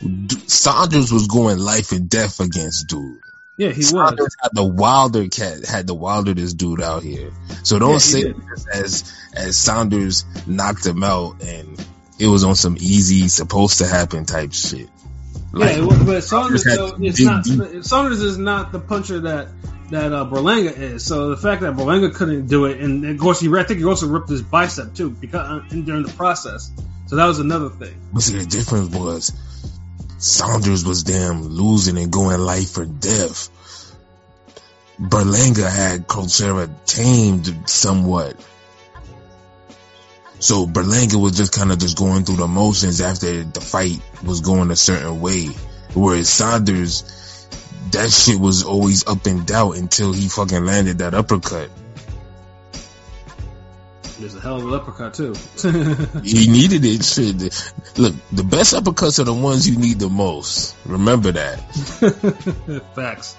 D- 0.00 0.42
Saunders 0.46 1.12
was 1.12 1.26
going 1.26 1.58
life 1.58 1.92
and 1.92 2.08
death 2.08 2.40
against 2.40 2.88
dude. 2.88 3.18
Yeah 3.56 3.68
he 3.70 3.78
was. 3.80 3.90
Saunders 3.90 4.36
had 4.42 4.50
the 4.52 4.64
wilder 4.64 5.28
cat, 5.28 5.64
had 5.64 5.86
the 5.86 5.94
wilder 5.94 6.34
this 6.34 6.54
dude 6.54 6.80
out 6.80 7.02
here. 7.02 7.32
So 7.62 7.78
don't 7.78 7.92
Yeah, 7.92 7.98
say 7.98 8.22
this 8.32 8.66
as 8.72 9.14
as 9.34 9.56
Saunders 9.58 10.24
knocked 10.46 10.86
him 10.86 11.02
out 11.02 11.42
and 11.42 11.86
it 12.18 12.26
was 12.26 12.44
on 12.44 12.54
some 12.54 12.76
easy, 12.78 13.28
supposed 13.28 13.78
to 13.78 13.86
happen 13.86 14.24
type 14.24 14.52
shit. 14.52 14.88
yeah 15.54 15.80
was, 15.80 15.98
but 16.04 16.24
Saunders 16.24 16.64
though, 16.64 16.96
is 17.00 17.16
big, 17.16 17.26
not 17.26 17.44
deep- 17.44 17.84
Saunders 17.84 18.20
is 18.22 18.38
not 18.38 18.72
the 18.72 18.78
puncher 18.80 19.20
that 19.20 19.48
that 19.90 20.12
uh, 20.12 20.24
Berlanga 20.24 20.74
is. 20.76 21.04
So 21.04 21.30
the 21.30 21.36
fact 21.36 21.60
that 21.62 21.74
Berlanga 21.74 22.14
couldn't 22.14 22.46
do 22.46 22.64
it 22.66 22.80
and 22.80 23.04
of 23.04 23.18
course 23.18 23.40
he 23.40 23.48
I 23.54 23.62
think 23.64 23.80
he 23.80 23.84
also 23.84 24.06
ripped 24.08 24.28
his 24.30 24.40
bicep 24.42 24.94
too 24.94 25.10
because 25.10 25.62
uh, 25.62 25.74
during 25.74 26.02
the 26.04 26.12
process. 26.16 26.70
So 27.06 27.16
that 27.16 27.26
was 27.26 27.38
another 27.40 27.68
thing. 27.68 27.94
But 28.12 28.22
see, 28.22 28.38
the 28.38 28.46
difference 28.46 28.94
was 28.94 29.32
Saunders 30.22 30.84
was 30.84 31.02
damn 31.02 31.48
losing 31.48 31.98
and 31.98 32.12
going 32.12 32.40
life 32.40 32.78
or 32.78 32.84
death. 32.84 33.48
Berlanga 34.96 35.68
had 35.68 36.06
Colchera 36.06 36.70
tamed 36.86 37.68
somewhat. 37.68 38.36
So 40.38 40.68
Berlanga 40.68 41.20
was 41.20 41.36
just 41.36 41.52
kind 41.52 41.72
of 41.72 41.80
just 41.80 41.98
going 41.98 42.22
through 42.22 42.36
the 42.36 42.46
motions 42.46 43.00
after 43.00 43.42
the 43.42 43.60
fight 43.60 44.00
was 44.22 44.42
going 44.42 44.70
a 44.70 44.76
certain 44.76 45.20
way. 45.20 45.46
Whereas 45.92 46.28
Saunders, 46.28 47.48
that 47.90 48.12
shit 48.12 48.38
was 48.38 48.62
always 48.62 49.04
up 49.08 49.26
and 49.26 49.44
down 49.44 49.76
until 49.76 50.12
he 50.12 50.28
fucking 50.28 50.64
landed 50.64 50.98
that 50.98 51.14
uppercut. 51.14 51.68
There's 54.22 54.36
a 54.36 54.40
hell 54.40 54.56
of 54.56 54.66
an 54.66 54.72
uppercut 54.72 55.14
too 55.14 55.34
He 56.22 56.48
needed 56.48 56.84
it. 56.84 57.04
Shit. 57.04 57.36
Look, 57.98 58.14
the 58.30 58.44
best 58.44 58.72
uppercuts 58.74 59.18
are 59.18 59.24
the 59.24 59.34
ones 59.34 59.68
you 59.68 59.76
need 59.76 59.98
the 59.98 60.08
most. 60.08 60.76
Remember 60.86 61.32
that. 61.32 61.58
Facts. 62.94 63.36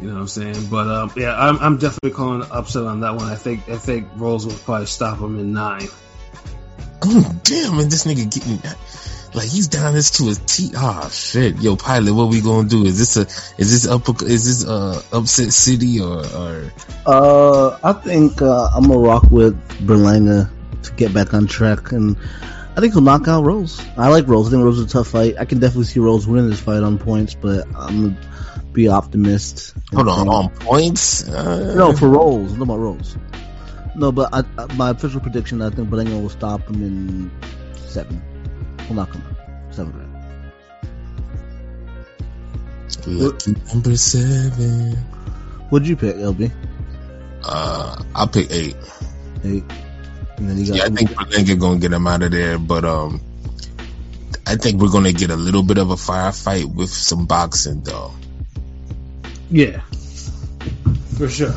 You 0.00 0.08
know 0.08 0.14
what 0.14 0.20
I'm 0.20 0.28
saying? 0.28 0.68
But 0.68 0.86
um, 0.88 1.12
yeah, 1.16 1.34
I'm, 1.36 1.58
I'm 1.58 1.78
definitely 1.78 2.10
calling 2.12 2.48
upset 2.50 2.84
on 2.84 3.00
that 3.00 3.14
one. 3.16 3.26
I 3.26 3.36
think 3.36 3.68
I 3.68 3.76
think 3.76 4.08
Rolls 4.16 4.46
will 4.46 4.54
probably 4.54 4.86
stop 4.86 5.18
him 5.18 5.38
in 5.38 5.52
nine. 5.52 5.88
oh, 7.02 7.40
damn, 7.42 7.78
and 7.78 7.90
this 7.90 8.04
nigga 8.04 8.32
getting 8.32 8.58
like 9.38 9.48
he's 9.48 9.68
down 9.68 9.94
this 9.94 10.10
to 10.12 10.24
his 10.24 10.38
teeth. 10.46 10.74
Ah, 10.76 11.08
shit, 11.08 11.56
yo, 11.60 11.76
pilot, 11.76 12.12
what 12.14 12.28
we 12.28 12.40
gonna 12.40 12.68
do? 12.68 12.84
Is 12.84 12.98
this 12.98 13.16
a 13.16 13.22
is 13.60 13.70
this 13.70 13.86
up 13.86 14.08
is 14.22 14.44
this 14.44 14.66
uh 14.68 15.02
upset 15.12 15.52
city 15.52 16.00
or 16.00 16.24
or 16.36 16.72
Uh, 17.06 17.78
I 17.82 17.92
think 17.94 18.42
uh, 18.42 18.68
I'm 18.74 18.84
gonna 18.88 18.98
rock 18.98 19.24
with 19.30 19.56
Berlanga 19.86 20.50
to 20.82 20.92
get 20.92 21.12
back 21.14 21.34
on 21.34 21.46
track, 21.46 21.92
and 21.92 22.16
I 22.76 22.80
think 22.80 22.92
he'll 22.92 23.02
knock 23.02 23.26
out 23.28 23.44
Rose. 23.44 23.80
I 23.96 24.08
like 24.08 24.26
Rose. 24.28 24.48
I 24.48 24.50
think 24.50 24.62
Rose 24.64 24.78
is 24.78 24.84
a 24.86 24.88
tough 24.88 25.08
fight. 25.08 25.34
I 25.38 25.44
can 25.44 25.58
definitely 25.58 25.84
see 25.86 26.00
Rose 26.00 26.26
winning 26.26 26.50
this 26.50 26.60
fight 26.60 26.82
on 26.82 26.98
points, 26.98 27.34
but 27.34 27.66
I'm 27.76 28.10
gonna 28.14 28.16
be 28.72 28.88
optimist. 28.88 29.74
hold 29.92 30.08
on 30.08 30.28
on 30.28 30.50
points? 30.50 31.26
Uh, 31.28 31.74
No, 31.76 31.92
for 31.92 32.08
Rose. 32.08 32.52
No 32.54 32.62
about 32.64 32.78
Rose. 32.78 33.16
No, 33.96 34.12
but 34.12 34.28
I, 34.32 34.44
I, 34.56 34.72
my 34.74 34.90
official 34.90 35.20
prediction, 35.20 35.60
I 35.60 35.70
think 35.70 35.88
Berlanga 35.88 36.22
will 36.22 36.28
stop 36.28 36.68
him 36.68 36.82
in 36.82 37.30
seven. 37.88 38.22
He'll 38.88 38.96
knock 38.96 39.12
him 39.12 39.22
out. 39.22 39.74
Seven 39.74 39.92
round. 39.92 40.14
lucky 43.06 43.54
number 43.68 43.96
seven. 43.96 44.96
What'd 45.68 45.86
you 45.86 45.96
pick, 45.96 46.16
LB? 46.16 46.50
Uh, 47.44 48.02
I'll 48.14 48.28
pick 48.28 48.50
eight. 48.50 48.76
Eight. 49.44 49.64
And 50.38 50.48
then 50.48 50.56
you 50.56 50.68
got 50.68 50.76
Yeah, 50.76 50.84
I 50.84 50.88
think 50.88 51.10
Berlanga 51.10 51.60
gonna 51.60 51.80
get 51.80 51.92
him 51.92 52.06
out 52.06 52.22
of 52.22 52.30
there, 52.30 52.58
but 52.58 52.86
um, 52.86 53.20
I 54.46 54.56
think 54.56 54.80
we're 54.80 54.90
gonna 54.90 55.12
get 55.12 55.30
a 55.30 55.36
little 55.36 55.62
bit 55.62 55.76
of 55.76 55.90
a 55.90 55.96
firefight 55.96 56.74
with 56.74 56.88
some 56.88 57.26
boxing 57.26 57.82
though. 57.82 58.12
Yeah, 59.50 59.80
for 61.18 61.28
sure. 61.28 61.54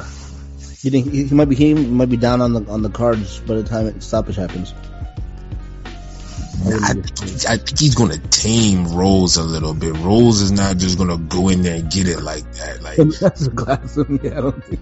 you 0.81 0.91
think 0.91 1.11
he, 1.11 1.23
he 1.27 1.35
might 1.35 1.47
be 1.47 1.55
he 1.55 1.73
might 1.73 2.09
be 2.09 2.17
down 2.17 2.41
on 2.41 2.51
the 2.51 2.65
on 2.69 2.81
the 2.81 2.89
cards 2.89 3.39
by 3.39 3.55
the 3.55 3.63
time 3.63 3.87
it 3.87 4.03
stoppage 4.03 4.35
happens. 4.35 4.73
I, 6.63 6.93
think- 6.93 7.45
I 7.49 7.57
think 7.57 7.79
he's 7.79 7.95
gonna 7.95 8.17
tame 8.17 8.87
Rose 8.87 9.37
a 9.37 9.43
little 9.43 9.73
bit. 9.73 9.93
Rose 9.97 10.41
is 10.41 10.51
not 10.51 10.77
just 10.77 10.97
gonna 10.97 11.17
go 11.17 11.49
in 11.49 11.61
there 11.63 11.75
and 11.77 11.91
get 11.91 12.07
it 12.07 12.21
like 12.21 12.43
that. 12.53 12.81
Like 12.81 12.97
That's 13.19 13.47
a 13.47 13.49
glass 13.49 13.97
of 13.97 14.09
me. 14.09 14.29
I 14.29 14.41
don't 14.41 14.63
think 14.63 14.79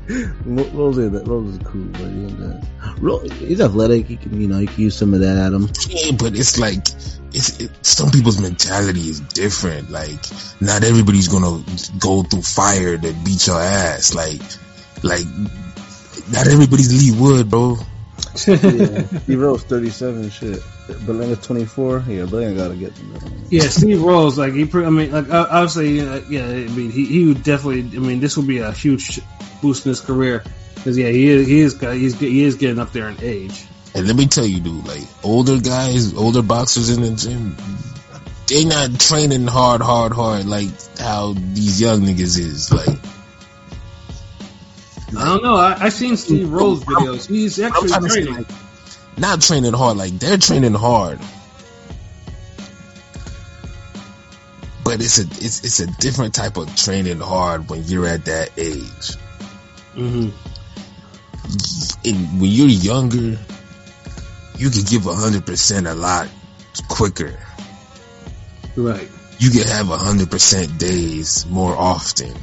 Rose 0.74 0.98
is 0.98 1.12
Rose 1.28 1.56
is 1.56 1.60
cool, 1.64 1.86
but 1.86 2.00
he 2.02 2.06
ain't 2.26 2.38
that. 2.40 2.68
Ro- 3.00 3.20
he's 3.20 3.62
athletic. 3.62 4.08
He 4.08 4.18
can 4.18 4.40
you 4.42 4.48
know 4.48 4.58
he 4.60 4.68
can 4.68 4.84
use 4.84 4.96
some 4.96 5.14
of 5.14 5.22
that 5.22 5.38
at 5.38 5.54
him. 5.54 5.70
Yeah, 5.88 6.12
but 6.18 6.36
it's 6.36 6.60
like 6.60 6.86
it's 7.34 7.60
it, 7.60 7.72
some 7.86 8.10
people's 8.12 8.42
mentality 8.42 9.02
is 9.10 9.20
different. 9.22 9.90
Like 9.90 10.20
not 10.60 10.84
everybody's 10.84 11.28
gonna 11.30 11.64
go 12.00 12.24
through 12.24 12.42
fire 12.42 12.98
to 12.98 13.14
beat 13.24 13.48
your 13.48 13.60
ass. 13.62 14.14
Like 14.14 14.42
like 15.04 15.26
not 16.32 16.48
everybody's 16.48 16.92
Leigh 16.94 17.20
Wood, 17.20 17.50
bro. 17.50 17.78
Yeah, 18.46 19.02
he 19.28 19.36
rose 19.36 19.64
thirty 19.64 19.90
seven. 19.90 20.30
Shit, 20.30 20.60
Berlanga's 20.88 21.46
twenty 21.46 21.66
four. 21.66 22.04
Yeah, 22.08 22.24
Berlinga 22.24 22.58
gotta 22.58 22.76
get. 22.76 22.94
Yeah, 23.50 23.68
Steve 23.70 24.02
Rose, 24.02 24.38
like 24.38 24.54
he, 24.54 24.66
pre- 24.66 24.86
I 24.86 24.90
mean, 24.90 25.12
like 25.12 25.30
obviously, 25.30 26.02
uh, 26.02 26.22
yeah, 26.30 26.46
I 26.46 26.68
mean, 26.68 26.92
he, 26.92 27.06
he 27.06 27.26
would 27.26 27.44
definitely, 27.44 27.98
I 27.98 28.00
mean, 28.00 28.20
this 28.20 28.38
will 28.38 28.46
be 28.46 28.60
a 28.60 28.72
huge 28.72 29.20
boost 29.62 29.86
in 29.86 29.90
his 29.90 30.02
career 30.02 30.44
because 30.76 30.98
yeah, 30.98 31.10
he 31.10 31.28
is, 31.28 31.48
he 31.48 31.60
is, 31.60 31.80
he's, 31.80 32.20
he 32.20 32.44
is 32.44 32.56
getting 32.56 32.80
up 32.80 32.92
there 32.92 33.10
in 33.10 33.18
age. 33.22 33.66
And 33.96 34.06
let 34.06 34.16
me 34.16 34.28
tell 34.28 34.46
you, 34.46 34.60
dude, 34.60 34.86
like 34.86 35.02
older 35.24 35.60
guys, 35.60 36.14
older 36.14 36.44
boxers 36.44 36.90
in 36.90 37.02
the 37.02 37.12
gym, 37.12 37.58
they 38.48 38.66
not 38.66 39.00
training 39.00 39.48
hard, 39.48 39.82
hard, 39.82 40.14
hard 40.14 40.46
like 40.46 40.70
how 41.00 41.34
these 41.34 41.82
young 41.82 42.02
niggas 42.02 42.40
is. 42.40 42.72
Like 42.72 43.00
I 45.18 45.26
don't 45.26 45.44
know. 45.44 45.56
I, 45.56 45.86
I 45.86 45.90
seen 45.90 46.18
Steve 46.18 46.52
Rose 46.52 46.84
videos. 46.84 47.28
He's 47.28 47.60
actually 47.60 47.90
training. 48.10 48.34
like, 48.34 48.48
not 49.18 49.42
training 49.42 49.74
hard, 49.74 49.98
like 49.98 50.18
they're 50.20 50.38
training 50.38 50.74
hard. 50.74 51.20
But 54.84 55.02
it's 55.02 55.20
a 55.20 55.24
it's 55.24 55.64
it's 55.64 55.80
a 55.80 55.88
different 56.00 56.34
type 56.34 56.58
of 56.58 56.74
training 56.76 57.20
hard 57.20 57.70
when 57.70 57.84
you're 57.84 58.08
at 58.08 58.26
that 58.26 58.52
age. 58.58 59.16
hmm 59.94 60.30
And 62.06 62.42
when 62.42 62.50
you're 62.52 62.68
younger, 62.68 63.38
you 64.58 64.70
can 64.70 64.84
give 64.84 65.04
hundred 65.04 65.46
percent 65.46 65.88
a 65.88 65.94
lot 65.94 66.28
quicker. 66.88 67.38
Right. 68.76 69.10
You 69.40 69.50
can 69.52 69.64
have 69.68 69.88
hundred 69.88 70.32
percent 70.32 70.78
days 70.80 71.46
more 71.46 71.76
often. 71.76 72.34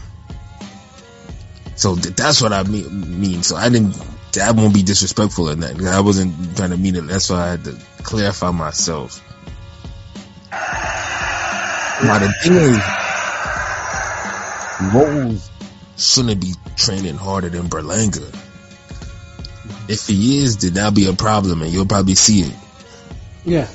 So 1.76 1.94
th- 1.94 2.14
that's 2.16 2.40
what 2.40 2.52
I 2.52 2.62
mean. 2.64 3.20
mean. 3.20 3.42
So 3.42 3.56
I 3.56 3.68
didn't. 3.68 3.94
That 4.32 4.54
won't 4.54 4.74
be 4.74 4.82
disrespectful 4.82 5.48
or 5.50 5.56
nothing. 5.56 5.86
I 5.86 6.00
wasn't 6.00 6.56
trying 6.56 6.70
to 6.70 6.76
mean 6.76 6.96
it. 6.96 7.06
That's 7.06 7.30
why 7.30 7.42
I 7.42 7.50
had 7.52 7.64
to 7.64 7.76
clarify 8.02 8.50
myself. 8.50 9.22
Now 12.02 12.18
the 12.18 12.28
thing 12.42 12.52
is, 12.52 12.78
Rose 14.92 15.50
shouldn't 15.96 16.40
be 16.40 16.52
training 16.76 17.16
harder 17.16 17.48
than 17.48 17.68
Berlanga. 17.68 18.34
If 19.88 20.06
he 20.06 20.42
is, 20.42 20.58
then 20.58 20.74
that'll 20.74 20.92
be 20.92 21.06
a 21.06 21.14
problem, 21.14 21.62
and 21.62 21.72
you'll 21.72 21.86
probably 21.86 22.16
see 22.16 22.40
it. 22.40 22.54
Yeah. 23.44 23.68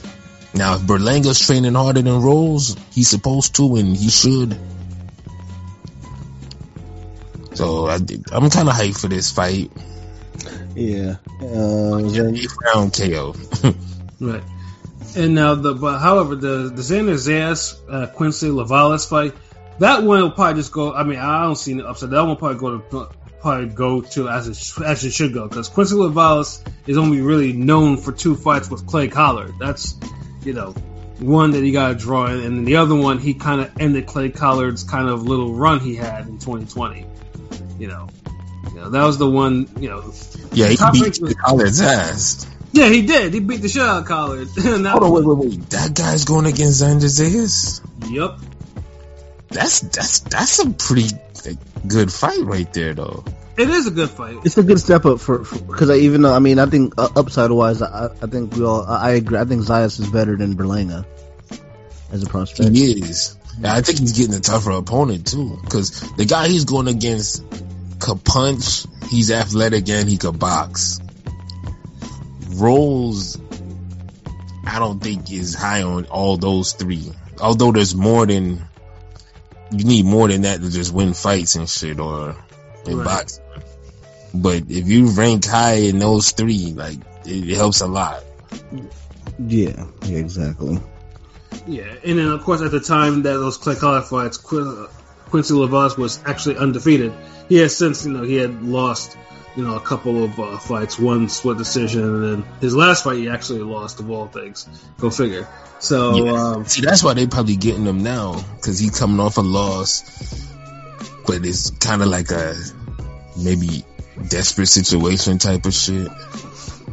Now, 0.53 0.75
if 0.75 0.81
Berlanga's 0.81 1.39
training 1.39 1.74
harder 1.74 2.01
than 2.01 2.22
Rose, 2.22 2.75
he's 2.91 3.08
supposed 3.08 3.55
to, 3.55 3.77
and 3.77 3.96
he 3.96 4.10
should. 4.10 4.58
So 7.53 7.88
I, 7.88 7.96
I'm 7.96 8.50
kind 8.50 8.70
of 8.70 8.75
hyped 8.75 9.00
for 9.00 9.08
this 9.08 9.31
fight. 9.31 9.72
Yeah. 10.75 11.15
Uh, 11.41 12.01
then- 12.01 12.38
round 12.74 12.93
KO. 12.93 13.36
Right. 14.22 14.43
And 15.15 15.34
now 15.34 15.55
the 15.55 15.74
but 15.74 15.98
however 15.98 16.36
the 16.36 16.70
the 16.70 16.84
Xander 16.84 17.15
Zayas 17.15 17.75
uh, 17.89 18.05
Quincy 18.05 18.50
LaVallais 18.50 19.10
fight 19.10 19.34
that 19.79 20.03
one 20.03 20.22
will 20.22 20.29
probably 20.29 20.62
just 20.62 20.72
go. 20.72 20.93
I 20.93 21.03
mean 21.03 21.17
I 21.17 21.41
don't 21.41 21.55
see 21.55 21.74
the 21.74 21.88
upside. 21.88 22.12
That 22.12 22.20
one 22.20 22.29
will 22.29 22.36
probably 22.36 22.60
go 22.60 22.77
to 22.77 23.10
probably 23.41 23.65
go 23.70 24.01
to 24.01 24.29
as 24.29 24.48
it 24.48 24.84
as 24.86 25.03
it 25.03 25.12
should 25.12 25.34
go 25.34 25.48
because 25.48 25.70
Quincy 25.70 25.96
LaVallais 25.96 26.63
is 26.86 26.98
only 27.00 27.22
really 27.22 27.51
known 27.51 27.98
for 27.98 28.12
two 28.12 28.36
fights 28.36 28.70
with 28.70 28.86
Clay 28.86 29.08
Collard. 29.08 29.55
That's 29.60 29.96
you 30.43 30.53
know 30.53 30.75
one 31.17 31.51
that 31.51 31.63
he 31.63 31.72
got 31.72 31.88
to 31.89 31.96
draw 31.96 32.27
in, 32.27 32.41
and 32.41 32.58
then 32.58 32.65
the 32.65 32.75
other 32.75 32.93
one 32.96 33.17
he 33.17 33.34
kind 33.34 33.62
of 33.62 33.72
ended 33.79 34.05
Clay 34.05 34.29
Collard's 34.29 34.84
kind 34.84 35.10
of 35.10 35.24
little 35.24 35.55
run 35.55 35.79
he 35.79 35.96
had 35.96 36.27
in 36.27 36.38
2020. 36.38 37.08
You 37.81 37.88
know. 37.88 38.09
You 38.69 38.75
know, 38.75 38.89
that 38.91 39.03
was 39.03 39.17
the 39.17 39.27
one, 39.27 39.67
you 39.79 39.89
know. 39.89 40.13
yeah, 40.53 40.67
he 40.67 40.77
beat 40.77 41.01
rank 41.01 41.19
was- 41.19 41.33
Collard's 41.33 41.81
ass. 41.81 42.47
Yeah, 42.73 42.89
he 42.89 43.01
did. 43.01 43.33
He 43.33 43.39
beat 43.39 43.57
the 43.63 43.67
shit 43.67 43.81
out 43.81 44.01
of 44.03 44.05
Collard. 44.05 44.47
That 44.55 44.91
Hold 44.91 45.03
on, 45.03 45.11
wait, 45.11 45.25
wait, 45.25 45.38
wait. 45.38 45.69
That 45.71 45.95
guy's 45.95 46.23
going 46.25 46.45
against 46.45 46.83
Xander 46.83 47.09
Zayas? 47.09 47.81
Yep. 48.11 48.38
That's 49.50 49.79
that's 49.79 50.19
that's 50.19 50.59
a 50.59 50.69
pretty 50.69 51.09
like, 51.43 51.57
good 51.88 52.13
fight 52.13 52.41
right 52.43 52.71
there, 52.71 52.93
though. 52.93 53.25
It 53.57 53.67
is 53.69 53.88
a 53.88 53.91
good 53.91 54.11
fight. 54.11 54.38
it's 54.45 54.57
a 54.57 54.63
good 54.63 54.79
step 54.79 55.05
up 55.05 55.19
for 55.19 55.39
because 55.39 55.89
I 55.89 55.95
even 55.95 56.21
though 56.21 56.33
I 56.33 56.39
mean 56.39 56.59
I 56.59 56.67
think 56.67 56.93
uh, 56.97 57.09
upside 57.15 57.51
wise 57.51 57.81
I, 57.81 58.05
I 58.05 58.27
think 58.27 58.55
we 58.55 58.63
all 58.63 58.85
I, 58.85 59.09
I 59.09 59.11
agree 59.13 59.39
I 59.39 59.45
think 59.45 59.63
Zayas 59.63 60.00
is 60.00 60.09
better 60.09 60.38
than 60.38 60.55
Berlanga 60.55 61.05
as 62.11 62.23
a 62.23 62.27
prospect. 62.27 62.75
He 62.75 62.91
is. 63.01 63.38
And 63.57 63.67
I 63.67 63.81
think 63.81 64.00
he's 64.00 64.13
getting 64.13 64.35
a 64.35 64.39
tougher 64.39 64.71
opponent 64.71 65.27
too, 65.27 65.59
because 65.63 66.00
the 66.15 66.25
guy 66.25 66.47
he's 66.47 66.65
going 66.65 66.88
against 66.88 67.43
could 68.01 68.24
punch. 68.24 68.86
He's 69.10 69.31
athletic 69.31 69.88
and 69.89 70.10
he 70.10 70.17
could 70.17 70.38
box. 70.39 71.00
Rolls, 72.55 73.39
I 74.65 74.79
don't 74.79 75.01
think 75.01 75.31
is 75.31 75.55
high 75.55 75.84
on 75.84 76.05
all 76.05 76.38
those 76.38 76.74
three. 76.74 77.12
Although 77.41 77.72
there's 77.72 77.96
more 77.96 78.25
than 78.25 78.62
you 79.72 79.86
need 79.86 80.05
more 80.05 80.27
than 80.27 80.41
that 80.41 80.62
to 80.62 80.70
just 80.70 80.93
win 80.93 81.13
fights 81.13 81.55
and 81.55 81.70
shit 81.70 82.00
or 82.00 82.36
in 82.86 82.98
Right. 82.98 83.05
boxing. 83.05 83.43
But 84.34 84.63
if 84.70 84.88
you 84.88 85.08
rank 85.12 85.46
high 85.46 85.75
in 85.75 86.00
those 86.00 86.31
three, 86.31 86.74
like 86.74 86.98
it, 87.25 87.50
it 87.50 87.55
helps 87.55 87.81
a 87.81 87.88
lot. 87.88 88.24
Yeah, 89.39 89.86
yeah, 90.05 90.17
exactly. 90.17 90.79
Yeah, 91.67 91.84
and 92.05 92.17
then 92.20 92.27
of 92.27 92.43
course 92.43 92.62
at 92.62 92.72
the 92.72 92.79
time 92.79 93.24
that 93.24 93.34
those 93.34 93.58
Clay 93.58 93.75
Collard 93.75 94.05
fights, 94.05 94.38
Qu- 94.38 94.88
Quincy 95.31 95.53
LaVallais 95.53 95.97
was 95.97 96.21
actually 96.25 96.57
undefeated. 96.57 97.13
He 97.50 97.57
has 97.57 97.75
since, 97.75 98.05
you 98.05 98.11
know, 98.13 98.23
he 98.23 98.35
had 98.35 98.61
lost, 98.63 99.17
you 99.55 99.63
know, 99.63 99.75
a 99.75 99.79
couple 99.79 100.23
of 100.23 100.39
uh, 100.39 100.57
fights, 100.57 101.00
one 101.00 101.29
split 101.29 101.57
decision, 101.57 102.03
and 102.03 102.23
then 102.23 102.45
his 102.59 102.75
last 102.75 103.03
fight 103.03 103.17
he 103.17 103.29
actually 103.29 103.61
lost 103.61 104.00
of 104.00 104.11
all 104.11 104.27
things. 104.27 104.67
Go 105.00 105.09
figure. 105.09 105.47
So 105.79 106.23
Yeah. 106.25 106.31
um, 106.33 106.65
See, 106.65 106.81
that's 106.81 107.03
why 107.03 107.13
they 107.13 107.27
probably 107.27 107.55
getting 107.55 107.85
him 107.85 108.03
now 108.03 108.43
because 108.57 108.77
he's 108.77 108.97
coming 108.97 109.19
off 109.19 109.38
a 109.38 109.41
loss, 109.41 110.03
but 111.25 111.45
it's 111.45 111.71
kind 111.71 112.01
of 112.01 112.09
like 112.09 112.29
a 112.31 112.55
maybe 113.38 113.83
desperate 114.27 114.67
situation 114.67 115.38
type 115.39 115.65
of 115.65 115.73
shit. 115.73 116.07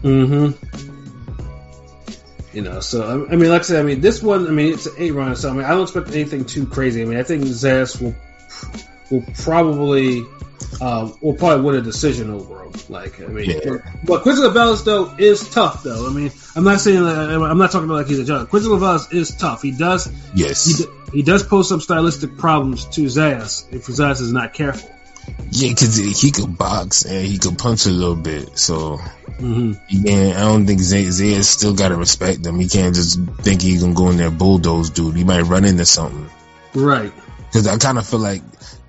Mm-hmm. 0.03 0.53
You 2.57 2.63
know, 2.63 2.81
so 2.81 3.03
I 3.03 3.33
I 3.33 3.37
mean, 3.37 3.51
like 3.51 3.61
I 3.61 3.65
said, 3.65 3.81
I 3.81 3.83
mean, 3.83 4.01
this 4.01 4.23
one, 4.23 4.47
I 4.47 4.51
mean, 4.51 4.73
it's 4.73 4.87
an 4.87 4.95
eight 4.97 5.13
round, 5.13 5.37
so 5.39 5.51
I 5.51 5.53
mean, 5.53 5.65
I 5.65 5.71
don't 5.71 5.83
expect 5.83 6.09
anything 6.13 6.45
too 6.45 6.67
crazy. 6.67 7.03
I 7.03 7.05
mean, 7.05 7.19
I 7.19 7.23
think 7.23 7.43
Zayas 7.45 8.01
will 8.01 8.15
will 9.11 9.25
probably 9.35 10.25
um, 10.81 11.17
will 11.21 11.35
probably 11.35 11.65
win 11.65 11.75
a 11.77 11.81
decision 11.83 12.31
over 12.31 12.65
him. 12.65 12.73
Like 12.89 13.21
I 13.21 13.27
mean, 13.27 13.51
Yeah. 13.51 13.77
but 14.05 14.23
Quincy 14.23 14.43
LaVallais 14.43 14.85
though 14.85 15.15
is 15.19 15.49
tough 15.51 15.83
though. 15.83 16.07
I 16.09 16.13
mean, 16.13 16.31
I'm 16.57 16.65
not 16.65 16.81
saying 16.81 17.03
that 17.05 17.17
I'm 17.31 17.59
not 17.59 17.71
talking 17.71 17.87
about 17.87 17.97
like 17.97 18.07
he's 18.07 18.19
a 18.19 18.25
judge. 18.25 18.49
Quincy 18.49 18.69
LaVallais 18.69 19.13
is 19.13 19.35
tough. 19.35 19.63
He 19.63 19.71
does 19.73 20.07
he, 20.07 20.13
Yes. 20.35 20.65
d- 20.79 20.87
he 21.13 21.23
does 21.23 21.43
pose 21.43 21.69
some 21.69 21.81
stylistic 21.81 22.37
problems 22.37 22.85
to 22.87 23.03
Zayas 23.03 23.73
if 23.73 23.87
Zayas 23.87 24.21
is 24.21 24.33
not 24.33 24.53
careful. 24.55 24.91
Yeah, 25.51 25.69
because 25.71 25.97
he 25.97 26.31
could 26.31 26.57
box 26.57 27.05
and 27.05 27.25
he 27.27 27.39
could 27.39 27.59
punch 27.59 27.85
a 27.87 27.91
little 27.91 28.17
bit. 28.17 28.59
So, 28.59 28.97
hmm 29.39 29.73
yeah, 29.89 30.33
I 30.37 30.41
don't 30.41 30.67
think 30.67 30.81
Zay, 30.81 31.05
Zay 31.11 31.41
still 31.43 31.75
got 31.75 31.89
to 31.89 31.97
respect 31.97 32.45
him. 32.47 32.59
He 32.59 32.67
can't 32.69 32.95
just 32.95 33.21
think 33.43 33.61
he 33.63 33.79
can 33.79 33.93
go 33.95 34.09
in 34.11 34.17
there 34.17 34.31
bulldoze 34.31 34.89
dude. 34.91 35.17
He 35.17 35.25
might 35.25 35.43
run 35.43 35.65
into 35.67 35.85
something. 35.85 36.31
Right. 36.75 37.13
Because 37.49 37.67
I 37.67 37.77
kind 37.79 37.99
of 37.99 38.07
feel 38.07 38.21
like 38.21 38.43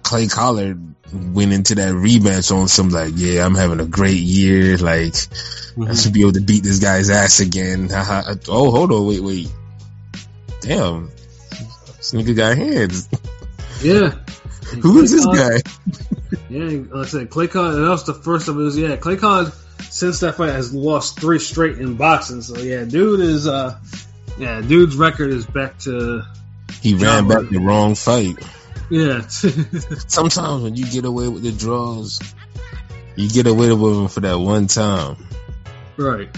Clay 0.04 0.28
Collard 0.28 0.96
went 1.14 1.54
into 1.54 1.76
that 1.76 1.94
rematch 1.94 2.56
on 2.56 2.68
some 2.68 2.90
like, 2.90 3.14
yeah, 3.16 3.46
I'm 3.46 3.56
having 3.56 3.80
a 3.80 3.86
great 3.86 4.20
year. 4.20 4.78
Like, 4.78 5.16
I 5.88 5.96
should 5.96 6.14
be 6.14 6.22
able 6.22 6.34
to 6.34 6.42
beat 6.42 6.64
this 6.64 6.80
guy's 6.80 7.10
ass 7.10 7.40
again. 7.40 7.90
Oh, 7.92 8.72
hold 8.72 8.92
on, 8.92 9.08
wait, 9.08 9.22
wait. 9.22 9.52
Damn, 10.62 11.10
this 11.98 12.12
nigga 12.12 12.36
got 12.36 12.58
hands. 12.58 13.08
Yeah. 13.82 14.10
Who 14.82 15.02
is 15.02 15.12
this 15.12 15.26
Clay 15.26 15.38
Collard- 15.38 15.64
guy? 15.64 15.72
Yeah, 16.50 16.82
like 16.92 17.08
I 17.08 17.10
said, 17.10 17.30
Clay 17.30 17.48
Collard, 17.48 17.76
that 17.76 17.90
was 17.90 18.06
the 18.06 18.14
first 18.14 18.48
of 18.50 18.58
his, 18.58 18.78
yeah, 18.78 18.98
Clay 18.98 19.16
Collard, 19.16 19.52
since 19.90 20.20
that 20.20 20.36
fight, 20.36 20.52
has 20.52 20.74
lost 20.74 21.20
three 21.20 21.40
straight 21.40 21.80
in 21.80 21.96
boxing. 21.96 22.42
So, 22.42 22.60
yeah, 22.60 22.84
dude 22.84 23.22
is, 23.22 23.48
uh, 23.48 23.80
yeah, 24.38 24.62
dude's 24.62 24.96
record 24.96 25.32
is 25.32 25.46
back 25.46 25.80
to, 25.80 26.24
He 26.82 26.94
ran 26.96 27.28
back 27.28 27.50
the 27.50 27.60
wrong 27.60 27.96
fight. 27.96 28.38
yeah. 28.90 29.28
Sometimes 29.28 30.64
when 30.64 30.76
you 30.76 30.86
get 30.86 31.06
away 31.06 31.28
with 31.28 31.44
the 31.44 31.52
draws, 31.52 32.20
you 33.16 33.30
get 33.30 33.48
away 33.48 33.72
with 33.74 33.96
them 33.96 34.08
for 34.08 34.20
that 34.22 34.38
one 34.40 34.68
time. 34.68 35.18
right. 35.98 36.30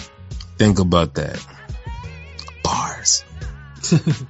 Think 0.57 0.79
about 0.79 1.15
that. 1.15 1.45
Bars. 2.63 3.23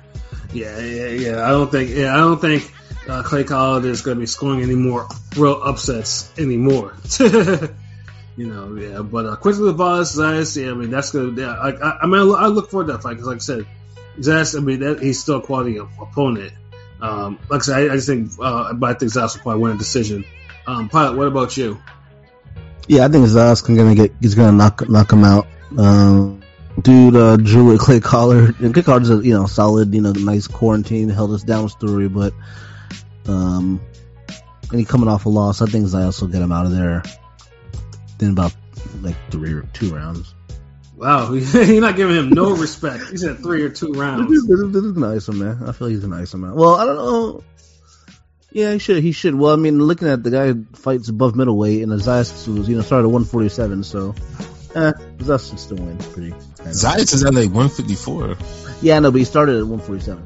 Yeah, 0.54 0.80
yeah, 0.80 1.08
yeah. 1.08 1.48
I 1.48 1.52
don't 1.52 1.72
think, 1.72 1.92
yeah, 1.92 2.14
I 2.14 2.18
don't 2.18 2.40
think 2.40 2.72
uh, 3.08 3.24
Clay 3.24 3.44
Collard 3.44 3.86
is 3.86 4.02
going 4.02 4.18
to 4.18 4.20
be 4.20 4.26
scoring 4.26 4.62
any 4.62 4.76
more 4.76 5.08
real 5.38 5.62
upsets 5.64 6.32
anymore. 6.38 6.94
you 7.20 8.48
know, 8.48 8.76
yeah. 8.76 9.02
But 9.02 9.26
uh, 9.28 9.36
Quincy 9.38 9.62
LaVallais, 9.62 10.18
Zayas, 10.18 10.62
yeah, 10.62 10.72
I 10.72 10.74
mean, 10.74 10.92
that's 10.92 11.12
good. 11.12 11.38
Yeah, 11.38 11.54
I, 11.54 11.70
I, 11.70 12.00
I 12.02 12.06
mean, 12.06 12.36
I 12.36 12.48
look 12.48 12.70
forward 12.70 12.88
to 12.88 12.94
that 12.94 13.04
fight 13.04 13.12
because, 13.12 13.28
like 13.28 13.38
I 13.38 13.40
said, 13.40 13.66
Zayas, 14.20 14.58
I 14.58 14.60
mean, 14.60 14.80
that, 14.82 15.02
he's 15.02 15.20
still 15.20 15.38
a 15.38 15.42
quality 15.42 15.78
opponent. 15.78 16.54
Um, 17.02 17.40
like 17.50 17.62
I 17.62 17.64
said, 17.64 17.78
I, 17.78 17.94
I 17.94 17.96
just 17.96 18.08
think, 18.08 18.32
uh, 18.40 18.74
but 18.74 18.96
I 18.96 19.00
think 19.00 19.12
Zayas 19.12 19.36
will 19.36 19.44
probably 19.44 19.62
win 19.62 19.72
a 19.74 19.78
decision. 19.78 20.26
Um, 20.68 20.90
Pilot, 20.90 21.18
what 21.18 21.28
about 21.28 21.58
you? 21.58 21.82
Yeah, 22.88 23.06
I 23.06 23.08
think 23.08 23.26
Zaz 23.28 23.64
can 23.64 23.76
gonna 23.76 23.96
get 23.96 24.12
he's 24.20 24.36
gonna 24.36 24.52
knock 24.52 24.88
knock 24.90 25.12
him 25.12 25.24
out. 25.24 25.48
Um, 25.78 26.42
dude, 26.80 27.16
uh, 27.16 27.38
Drew 27.38 27.66
with 27.66 27.80
Clay 27.80 28.00
Collard. 28.00 28.60
And 28.60 28.74
Clay 28.74 28.84
Collard's 28.84 29.10
a 29.10 29.18
you 29.18 29.34
know 29.34 29.46
solid, 29.46 29.94
you 29.94 30.02
know, 30.02 30.12
nice 30.12 30.48
quarantine 30.48 31.10
held 31.10 31.32
us 31.32 31.44
down 31.44 31.70
story, 31.70 32.10
but 32.10 32.34
um, 33.28 33.82
and 34.70 34.80
he 34.80 34.86
coming 34.86 35.08
off 35.08 35.26
a 35.26 35.30
loss. 35.30 35.62
I 35.62 35.68
think 35.68 35.86
Zayas 35.86 36.22
will 36.22 36.28
get 36.28 36.42
him 36.42 36.52
out 36.52 36.66
of 36.66 36.72
there 36.72 37.04
in 38.20 38.32
about 38.32 38.54
like 39.02 39.16
three 39.30 39.54
or 39.54 39.64
two 39.74 39.96
rounds. 39.96 40.34
Wow, 41.02 41.34
you're 41.34 41.82
not 41.82 41.96
giving 41.96 42.16
him 42.16 42.30
no 42.30 42.56
respect. 42.56 43.10
He 43.10 43.18
said 43.18 43.40
three 43.40 43.64
or 43.64 43.70
two 43.70 43.88
This 43.88 43.98
rounds. 43.98 44.32
is, 44.32 44.46
this 44.48 44.60
is, 44.60 44.72
this 44.72 44.84
is 44.84 44.96
nice, 44.96 45.28
man. 45.30 45.64
I 45.68 45.72
feel 45.72 45.88
he's 45.88 46.04
a 46.04 46.08
nice 46.08 46.32
man. 46.36 46.54
Well, 46.54 46.76
I 46.76 46.86
don't 46.86 46.96
know. 46.96 47.44
Yeah, 48.52 48.74
he 48.74 48.78
should. 48.80 49.02
He 49.02 49.12
should. 49.12 49.34
Well, 49.34 49.52
I 49.52 49.56
mean, 49.56 49.80
looking 49.82 50.08
at 50.10 50.22
the 50.22 50.30
guy 50.30 50.48
who 50.54 50.66
fights 50.74 51.10
above 51.10 51.36
middleweight, 51.36 51.82
and 51.82 51.92
Zayas 51.94 52.48
was, 52.48 52.70
you 52.70 52.76
know, 52.76 52.84
started 52.84 53.06
at 53.08 53.12
147, 53.12 53.84
so 53.84 54.14
eh, 54.76 54.92
Zayas 55.18 55.50
should 55.50 55.60
still 55.60 55.78
win. 55.78 55.98
Pretty. 55.98 56.30
kinda. 56.32 56.70
Zayas 56.72 57.14
is 57.16 57.24
at 57.26 57.34
like 57.34 57.50
154. 57.50 58.36
Yeah, 58.84 59.00
no, 59.00 59.10
but 59.10 59.18
he 59.20 59.26
started 59.26 59.56
at 59.56 59.66
147. 59.66 60.24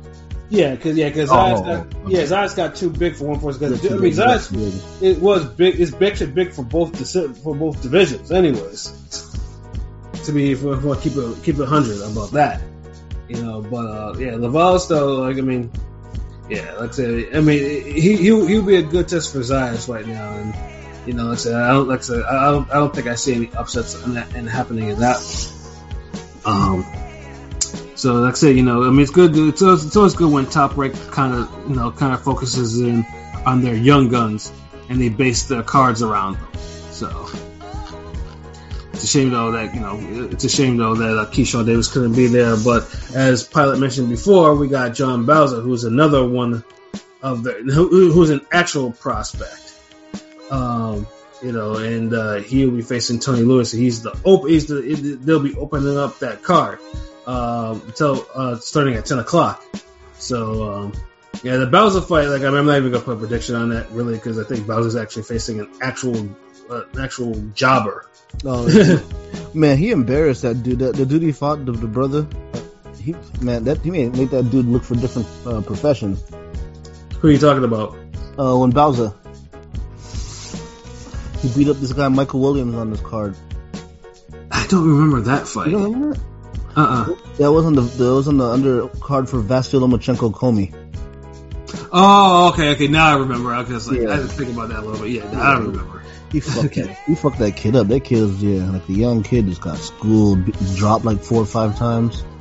Yeah, 0.49 0.75
because 0.75 0.97
yeah, 0.97 1.07
because 1.09 1.29
Oh, 1.31 1.35
Zayas 1.35 1.65
got 1.65 1.95
oh. 2.03 2.09
yeah, 2.09 2.21
Zayas 2.23 2.55
got 2.55 2.75
too 2.75 2.89
big 2.89 3.15
for 3.15 3.25
one 3.27 3.39
force. 3.39 3.57
Because 3.57 3.81
That's 3.81 3.93
I 3.93 3.97
mean, 3.97 4.13
Zayas 4.13 5.01
it 5.01 5.19
was 5.19 5.45
big. 5.45 5.79
It's 5.79 5.93
actually 5.93 6.31
big 6.31 6.51
for 6.51 6.63
both 6.63 6.91
disi- 6.93 7.35
for 7.43 7.55
both 7.55 7.81
divisions, 7.81 8.31
anyways. 8.31 9.24
To 10.25 10.31
be 10.31 10.51
if 10.51 10.63
we 10.63 10.75
want 10.75 11.01
to 11.01 11.09
keep 11.09 11.17
it 11.17 11.43
keep 11.43 11.59
it 11.59 11.67
hundred 11.67 12.01
about 12.01 12.31
that, 12.31 12.61
you 13.29 13.41
know. 13.41 13.61
But 13.61 13.85
uh, 13.85 14.13
yeah, 14.17 14.35
Laval's 14.35 14.85
still 14.85 15.19
like 15.19 15.37
I 15.37 15.41
mean, 15.41 15.71
yeah, 16.49 16.73
like 16.73 16.89
I 16.89 16.93
said, 16.93 17.35
I 17.35 17.41
mean, 17.41 17.85
he 17.85 18.17
he 18.17 18.47
he'll 18.47 18.65
be 18.65 18.77
a 18.77 18.83
good 18.83 19.07
test 19.07 19.31
for 19.31 19.39
Zayas 19.39 19.87
right 19.87 20.07
now, 20.07 20.33
and 20.33 20.55
you 21.07 21.13
know, 21.13 21.25
like 21.25 21.33
I 21.33 21.41
said, 21.41 21.55
I 21.55 21.73
don't 21.73 21.87
like 21.87 21.99
I 21.99 22.03
said, 22.03 22.23
I 22.23 22.51
don't 22.51 22.69
I 22.71 22.73
don't 22.75 22.93
think 22.93 23.07
I 23.07 23.15
see 23.15 23.35
any 23.35 23.51
upsets 23.53 24.03
in 24.03 24.15
that 24.15 24.35
and 24.35 24.49
happening 24.49 24.89
in 24.89 24.99
that. 24.99 25.17
Um. 26.45 26.85
So, 27.95 28.15
like 28.15 28.33
I 28.33 28.35
said, 28.35 28.55
you 28.57 28.63
know, 28.63 28.83
I 28.83 28.89
mean, 28.89 28.99
it's 28.99 29.11
good. 29.11 29.35
It's 29.35 29.61
always, 29.61 29.85
it's 29.85 29.95
always 29.95 30.15
good 30.15 30.31
when 30.31 30.45
Top 30.47 30.75
Rank 30.75 30.95
kind 31.11 31.33
of, 31.33 31.69
you 31.69 31.75
know, 31.75 31.91
kind 31.91 32.13
of 32.13 32.21
focuses 32.21 32.79
in 32.79 33.05
on 33.45 33.61
their 33.61 33.73
young 33.73 34.09
guns 34.09 34.51
and 34.89 34.99
they 34.99 35.09
base 35.09 35.47
their 35.47 35.63
cards 35.63 36.03
around 36.03 36.33
them. 36.33 36.47
So, 36.91 37.07
a 39.05 39.19
shame 39.19 39.29
though 39.29 39.51
that 39.51 39.73
you 39.73 39.81
know, 39.81 40.29
it's 40.31 40.43
a 40.43 40.49
shame 40.49 40.77
though 40.77 40.95
that 40.95 41.17
uh, 41.17 41.25
Keyshawn 41.25 41.65
Davis 41.65 41.91
couldn't 41.91 42.15
be 42.15 42.27
there. 42.27 42.55
But 42.57 42.83
as 43.15 43.43
Pilot 43.43 43.79
mentioned 43.79 44.09
before, 44.09 44.55
we 44.55 44.67
got 44.67 44.93
John 44.93 45.25
Bauza, 45.25 45.61
who's 45.61 45.83
another 45.83 46.27
one 46.27 46.63
of 47.21 47.43
the 47.43 47.53
who, 47.53 48.11
who's 48.11 48.29
an 48.29 48.45
actual 48.51 48.91
prospect. 48.91 49.73
Um, 50.49 51.07
you 51.41 51.51
know, 51.51 51.75
and 51.75 52.13
uh, 52.13 52.35
he'll 52.35 52.71
be 52.71 52.81
facing 52.81 53.19
Tony 53.19 53.41
Lewis. 53.41 53.71
He's 53.71 54.01
the 54.01 54.17
open. 54.23 54.49
He's 54.49 54.67
the. 54.67 55.17
They'll 55.21 55.43
be 55.43 55.55
opening 55.55 55.97
up 55.97 56.19
that 56.19 56.43
card 56.43 56.79
um, 57.27 57.81
until 57.87 58.27
uh, 58.33 58.57
starting 58.57 58.95
at 58.95 59.05
ten 59.05 59.19
o'clock. 59.19 59.63
So 60.17 60.71
um, 60.71 60.93
yeah, 61.43 61.57
the 61.57 61.67
Bauza 61.67 62.07
fight. 62.07 62.27
Like 62.27 62.41
I'm 62.43 62.65
not 62.65 62.77
even 62.77 62.91
gonna 62.91 63.03
put 63.03 63.17
a 63.17 63.19
prediction 63.19 63.55
on 63.55 63.69
that 63.69 63.91
really 63.91 64.15
because 64.15 64.39
I 64.39 64.43
think 64.43 64.65
Bauza's 64.65 64.95
actually 64.95 65.23
facing 65.23 65.59
an 65.59 65.69
actual, 65.81 66.15
uh, 66.69 66.83
an 66.93 66.99
actual 66.99 67.33
jobber. 67.53 68.07
Oh, 68.43 68.67
man, 69.53 69.77
he 69.77 69.91
embarrassed 69.91 70.41
that 70.43 70.63
dude. 70.63 70.79
That, 70.79 70.95
the 70.95 71.05
dude 71.05 71.21
he 71.21 71.31
fought, 71.31 71.65
the, 71.65 71.71
the 71.71 71.87
brother. 71.87 72.27
He 73.01 73.15
man, 73.41 73.65
that 73.65 73.81
he 73.81 73.91
made, 73.91 74.15
made 74.15 74.29
that 74.31 74.49
dude 74.49 74.65
look 74.65 74.83
for 74.83 74.95
different 74.95 75.27
uh, 75.45 75.61
professions. 75.61 76.23
Who 77.19 77.27
are 77.27 77.31
you 77.31 77.37
talking 77.37 77.63
about? 77.63 77.95
Uh, 78.37 78.57
when 78.57 78.73
Bauza, 78.73 79.15
he 81.41 81.49
beat 81.57 81.69
up 81.69 81.77
this 81.77 81.93
guy 81.93 82.07
Michael 82.07 82.41
Williams 82.41 82.75
on 82.75 82.89
this 82.89 83.01
card. 83.01 83.35
I 84.51 84.65
don't 84.67 84.87
remember 84.87 85.21
that 85.21 85.47
fight. 85.47 85.67
You 85.67 85.73
don't 85.73 85.93
remember? 85.93 86.19
Uh 86.75 87.05
uh 87.07 87.15
That 87.37 87.51
was 87.51 87.65
on 87.65 87.75
the 87.75 87.81
that 87.81 88.13
was 88.13 88.27
on 88.27 88.37
the 88.37 88.43
undercard 88.43 89.29
for 89.29 89.41
Vasyl 89.41 89.79
Lomachenko 89.81 90.33
Commey. 90.33 90.73
Oh, 91.97 92.49
okay, 92.49 92.71
okay. 92.71 92.87
Now 92.89 93.15
I 93.15 93.19
remember. 93.19 93.53
I 93.53 93.61
was 93.61 93.89
like, 93.89 94.01
Yeah. 94.01 94.09
I 94.09 94.17
had 94.17 94.23
to 94.23 94.27
think 94.27 94.51
about 94.51 94.67
that 94.67 94.79
a 94.79 94.81
little 94.81 95.01
bit. 95.01 95.11
Yeah, 95.11 95.31
now 95.31 95.41
I 95.41 95.57
remember. 95.59 96.03
He 96.29 96.41
fucked 96.41 96.75
that. 96.75 96.97
He 97.05 97.15
fucked 97.15 97.39
that 97.39 97.55
kid 97.55 97.77
up. 97.77 97.87
That 97.87 98.01
kid 98.01 98.21
was 98.21 98.43
yeah, 98.43 98.69
like 98.69 98.85
the 98.85 98.95
young 98.95 99.23
kid 99.23 99.45
just 99.45 99.61
got 99.61 99.77
schooled, 99.77 100.43
dropped 100.75 101.05
like 101.05 101.21
four 101.21 101.41
or 101.41 101.45
five 101.45 101.77
times. 101.77 102.23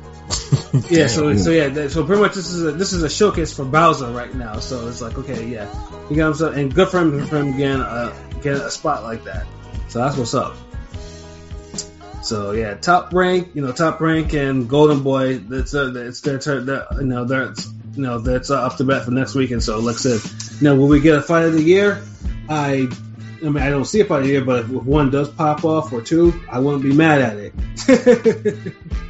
Yeah, 0.89 1.07
so 1.07 1.35
so 1.37 1.51
yeah, 1.51 1.69
that, 1.69 1.91
so 1.91 2.03
pretty 2.03 2.21
much 2.21 2.33
this 2.33 2.49
is 2.49 2.65
a 2.65 2.71
this 2.73 2.91
is 2.91 3.01
a 3.03 3.09
showcase 3.09 3.55
for 3.55 3.63
Bauza 3.63 4.13
right 4.13 4.33
now. 4.33 4.59
So 4.59 4.87
it's 4.89 4.99
like 4.99 5.17
okay, 5.19 5.47
yeah, 5.47 5.69
he 6.09 6.15
got 6.15 6.25
himself 6.25 6.55
and 6.55 6.73
good 6.73 6.89
for 6.89 6.99
him 6.99 7.25
for 7.27 7.37
him 7.37 7.53
again, 7.53 7.79
uh, 7.79 8.13
get 8.41 8.55
a 8.55 8.69
spot 8.69 9.03
like 9.03 9.23
that. 9.23 9.45
So 9.87 9.99
that's 9.99 10.17
what's 10.17 10.33
up. 10.33 10.57
So 12.23 12.51
yeah, 12.51 12.73
top 12.73 13.13
rank, 13.13 13.51
you 13.53 13.61
know, 13.61 13.71
top 13.71 14.01
rank 14.01 14.33
and 14.33 14.67
Golden 14.67 15.03
Boy. 15.03 15.37
That's 15.37 15.73
uh, 15.73 15.93
it's 15.95 16.21
their 16.21 16.39
turn. 16.39 16.67
You 16.67 17.05
know, 17.05 17.25
they're 17.25 17.53
you 17.95 18.03
know 18.03 18.19
that's 18.19 18.49
uh, 18.49 18.61
up 18.61 18.77
to 18.77 18.83
bat 18.83 19.05
for 19.05 19.11
next 19.11 19.35
weekend. 19.35 19.63
So 19.63 19.79
like 19.79 19.95
I 19.95 19.99
said, 19.99 20.61
know, 20.61 20.75
will 20.75 20.87
we 20.87 20.99
get 20.99 21.17
a 21.17 21.21
fight 21.21 21.45
of 21.45 21.53
the 21.53 21.63
year? 21.63 22.03
I. 22.49 22.87
I 23.43 23.49
mean, 23.49 23.61
I 23.61 23.69
don't 23.69 23.85
see 23.85 23.99
a 23.99 24.05
fight 24.05 24.19
of 24.19 24.23
the 24.23 24.31
year, 24.31 24.45
but 24.45 24.61
if 24.61 24.69
one 24.69 25.11
does 25.11 25.29
pop 25.29 25.65
off 25.65 25.91
or 25.91 26.01
two, 26.01 26.33
I 26.49 26.59
wouldn't 26.59 26.81
be 26.81 26.93
mad 26.93 27.21
at 27.21 27.37
it. 27.37 28.73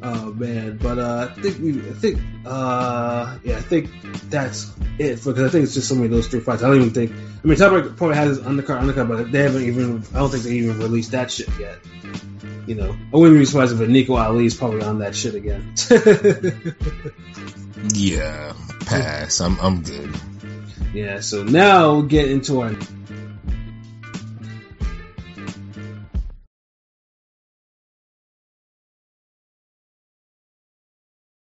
Oh 0.00 0.32
man, 0.32 0.76
but 0.76 0.98
uh, 0.98 1.28
I 1.28 1.40
think 1.40 1.58
we, 1.58 1.80
I 1.80 1.92
think, 1.92 2.20
uh, 2.46 3.36
yeah, 3.42 3.56
I 3.56 3.60
think 3.60 3.90
that's 4.30 4.72
it 4.98 5.16
because 5.24 5.42
I 5.42 5.48
think 5.48 5.64
it's 5.64 5.74
just 5.74 5.88
so 5.88 5.96
many 5.96 6.06
of 6.06 6.12
those 6.12 6.28
three 6.28 6.38
fights. 6.38 6.62
I 6.62 6.68
don't 6.68 6.76
even 6.76 6.94
think. 6.94 7.10
I 7.12 7.46
mean, 7.46 7.58
Top 7.58 7.70
probably 7.96 8.14
has 8.14 8.36
his 8.36 8.38
undercard, 8.40 8.82
undercard, 8.82 9.08
but 9.08 9.32
they 9.32 9.42
haven't 9.42 9.62
even. 9.62 10.04
I 10.14 10.18
don't 10.18 10.30
think 10.30 10.44
they 10.44 10.52
even 10.52 10.78
released 10.78 11.10
that 11.10 11.32
shit 11.32 11.48
yet. 11.58 11.78
You 12.68 12.74
know, 12.74 12.96
I 13.14 13.16
wouldn't 13.16 13.38
be 13.38 13.46
surprised 13.46 13.72
if 13.72 13.80
a 13.80 13.86
Nico 13.86 14.14
Ali 14.16 14.44
is 14.44 14.54
probably 14.54 14.82
on 14.82 14.98
that 14.98 15.16
shit 15.16 15.34
again. 15.34 15.74
Yeah, 17.94 18.54
pass. 18.86 19.40
I'm 19.40 19.58
I'm 19.60 19.82
good. 19.82 20.12
yeah. 20.92 21.20
So 21.20 21.44
now 21.44 21.92
we'll 21.92 22.02
get 22.02 22.28
into 22.28 22.60
our 22.60 22.74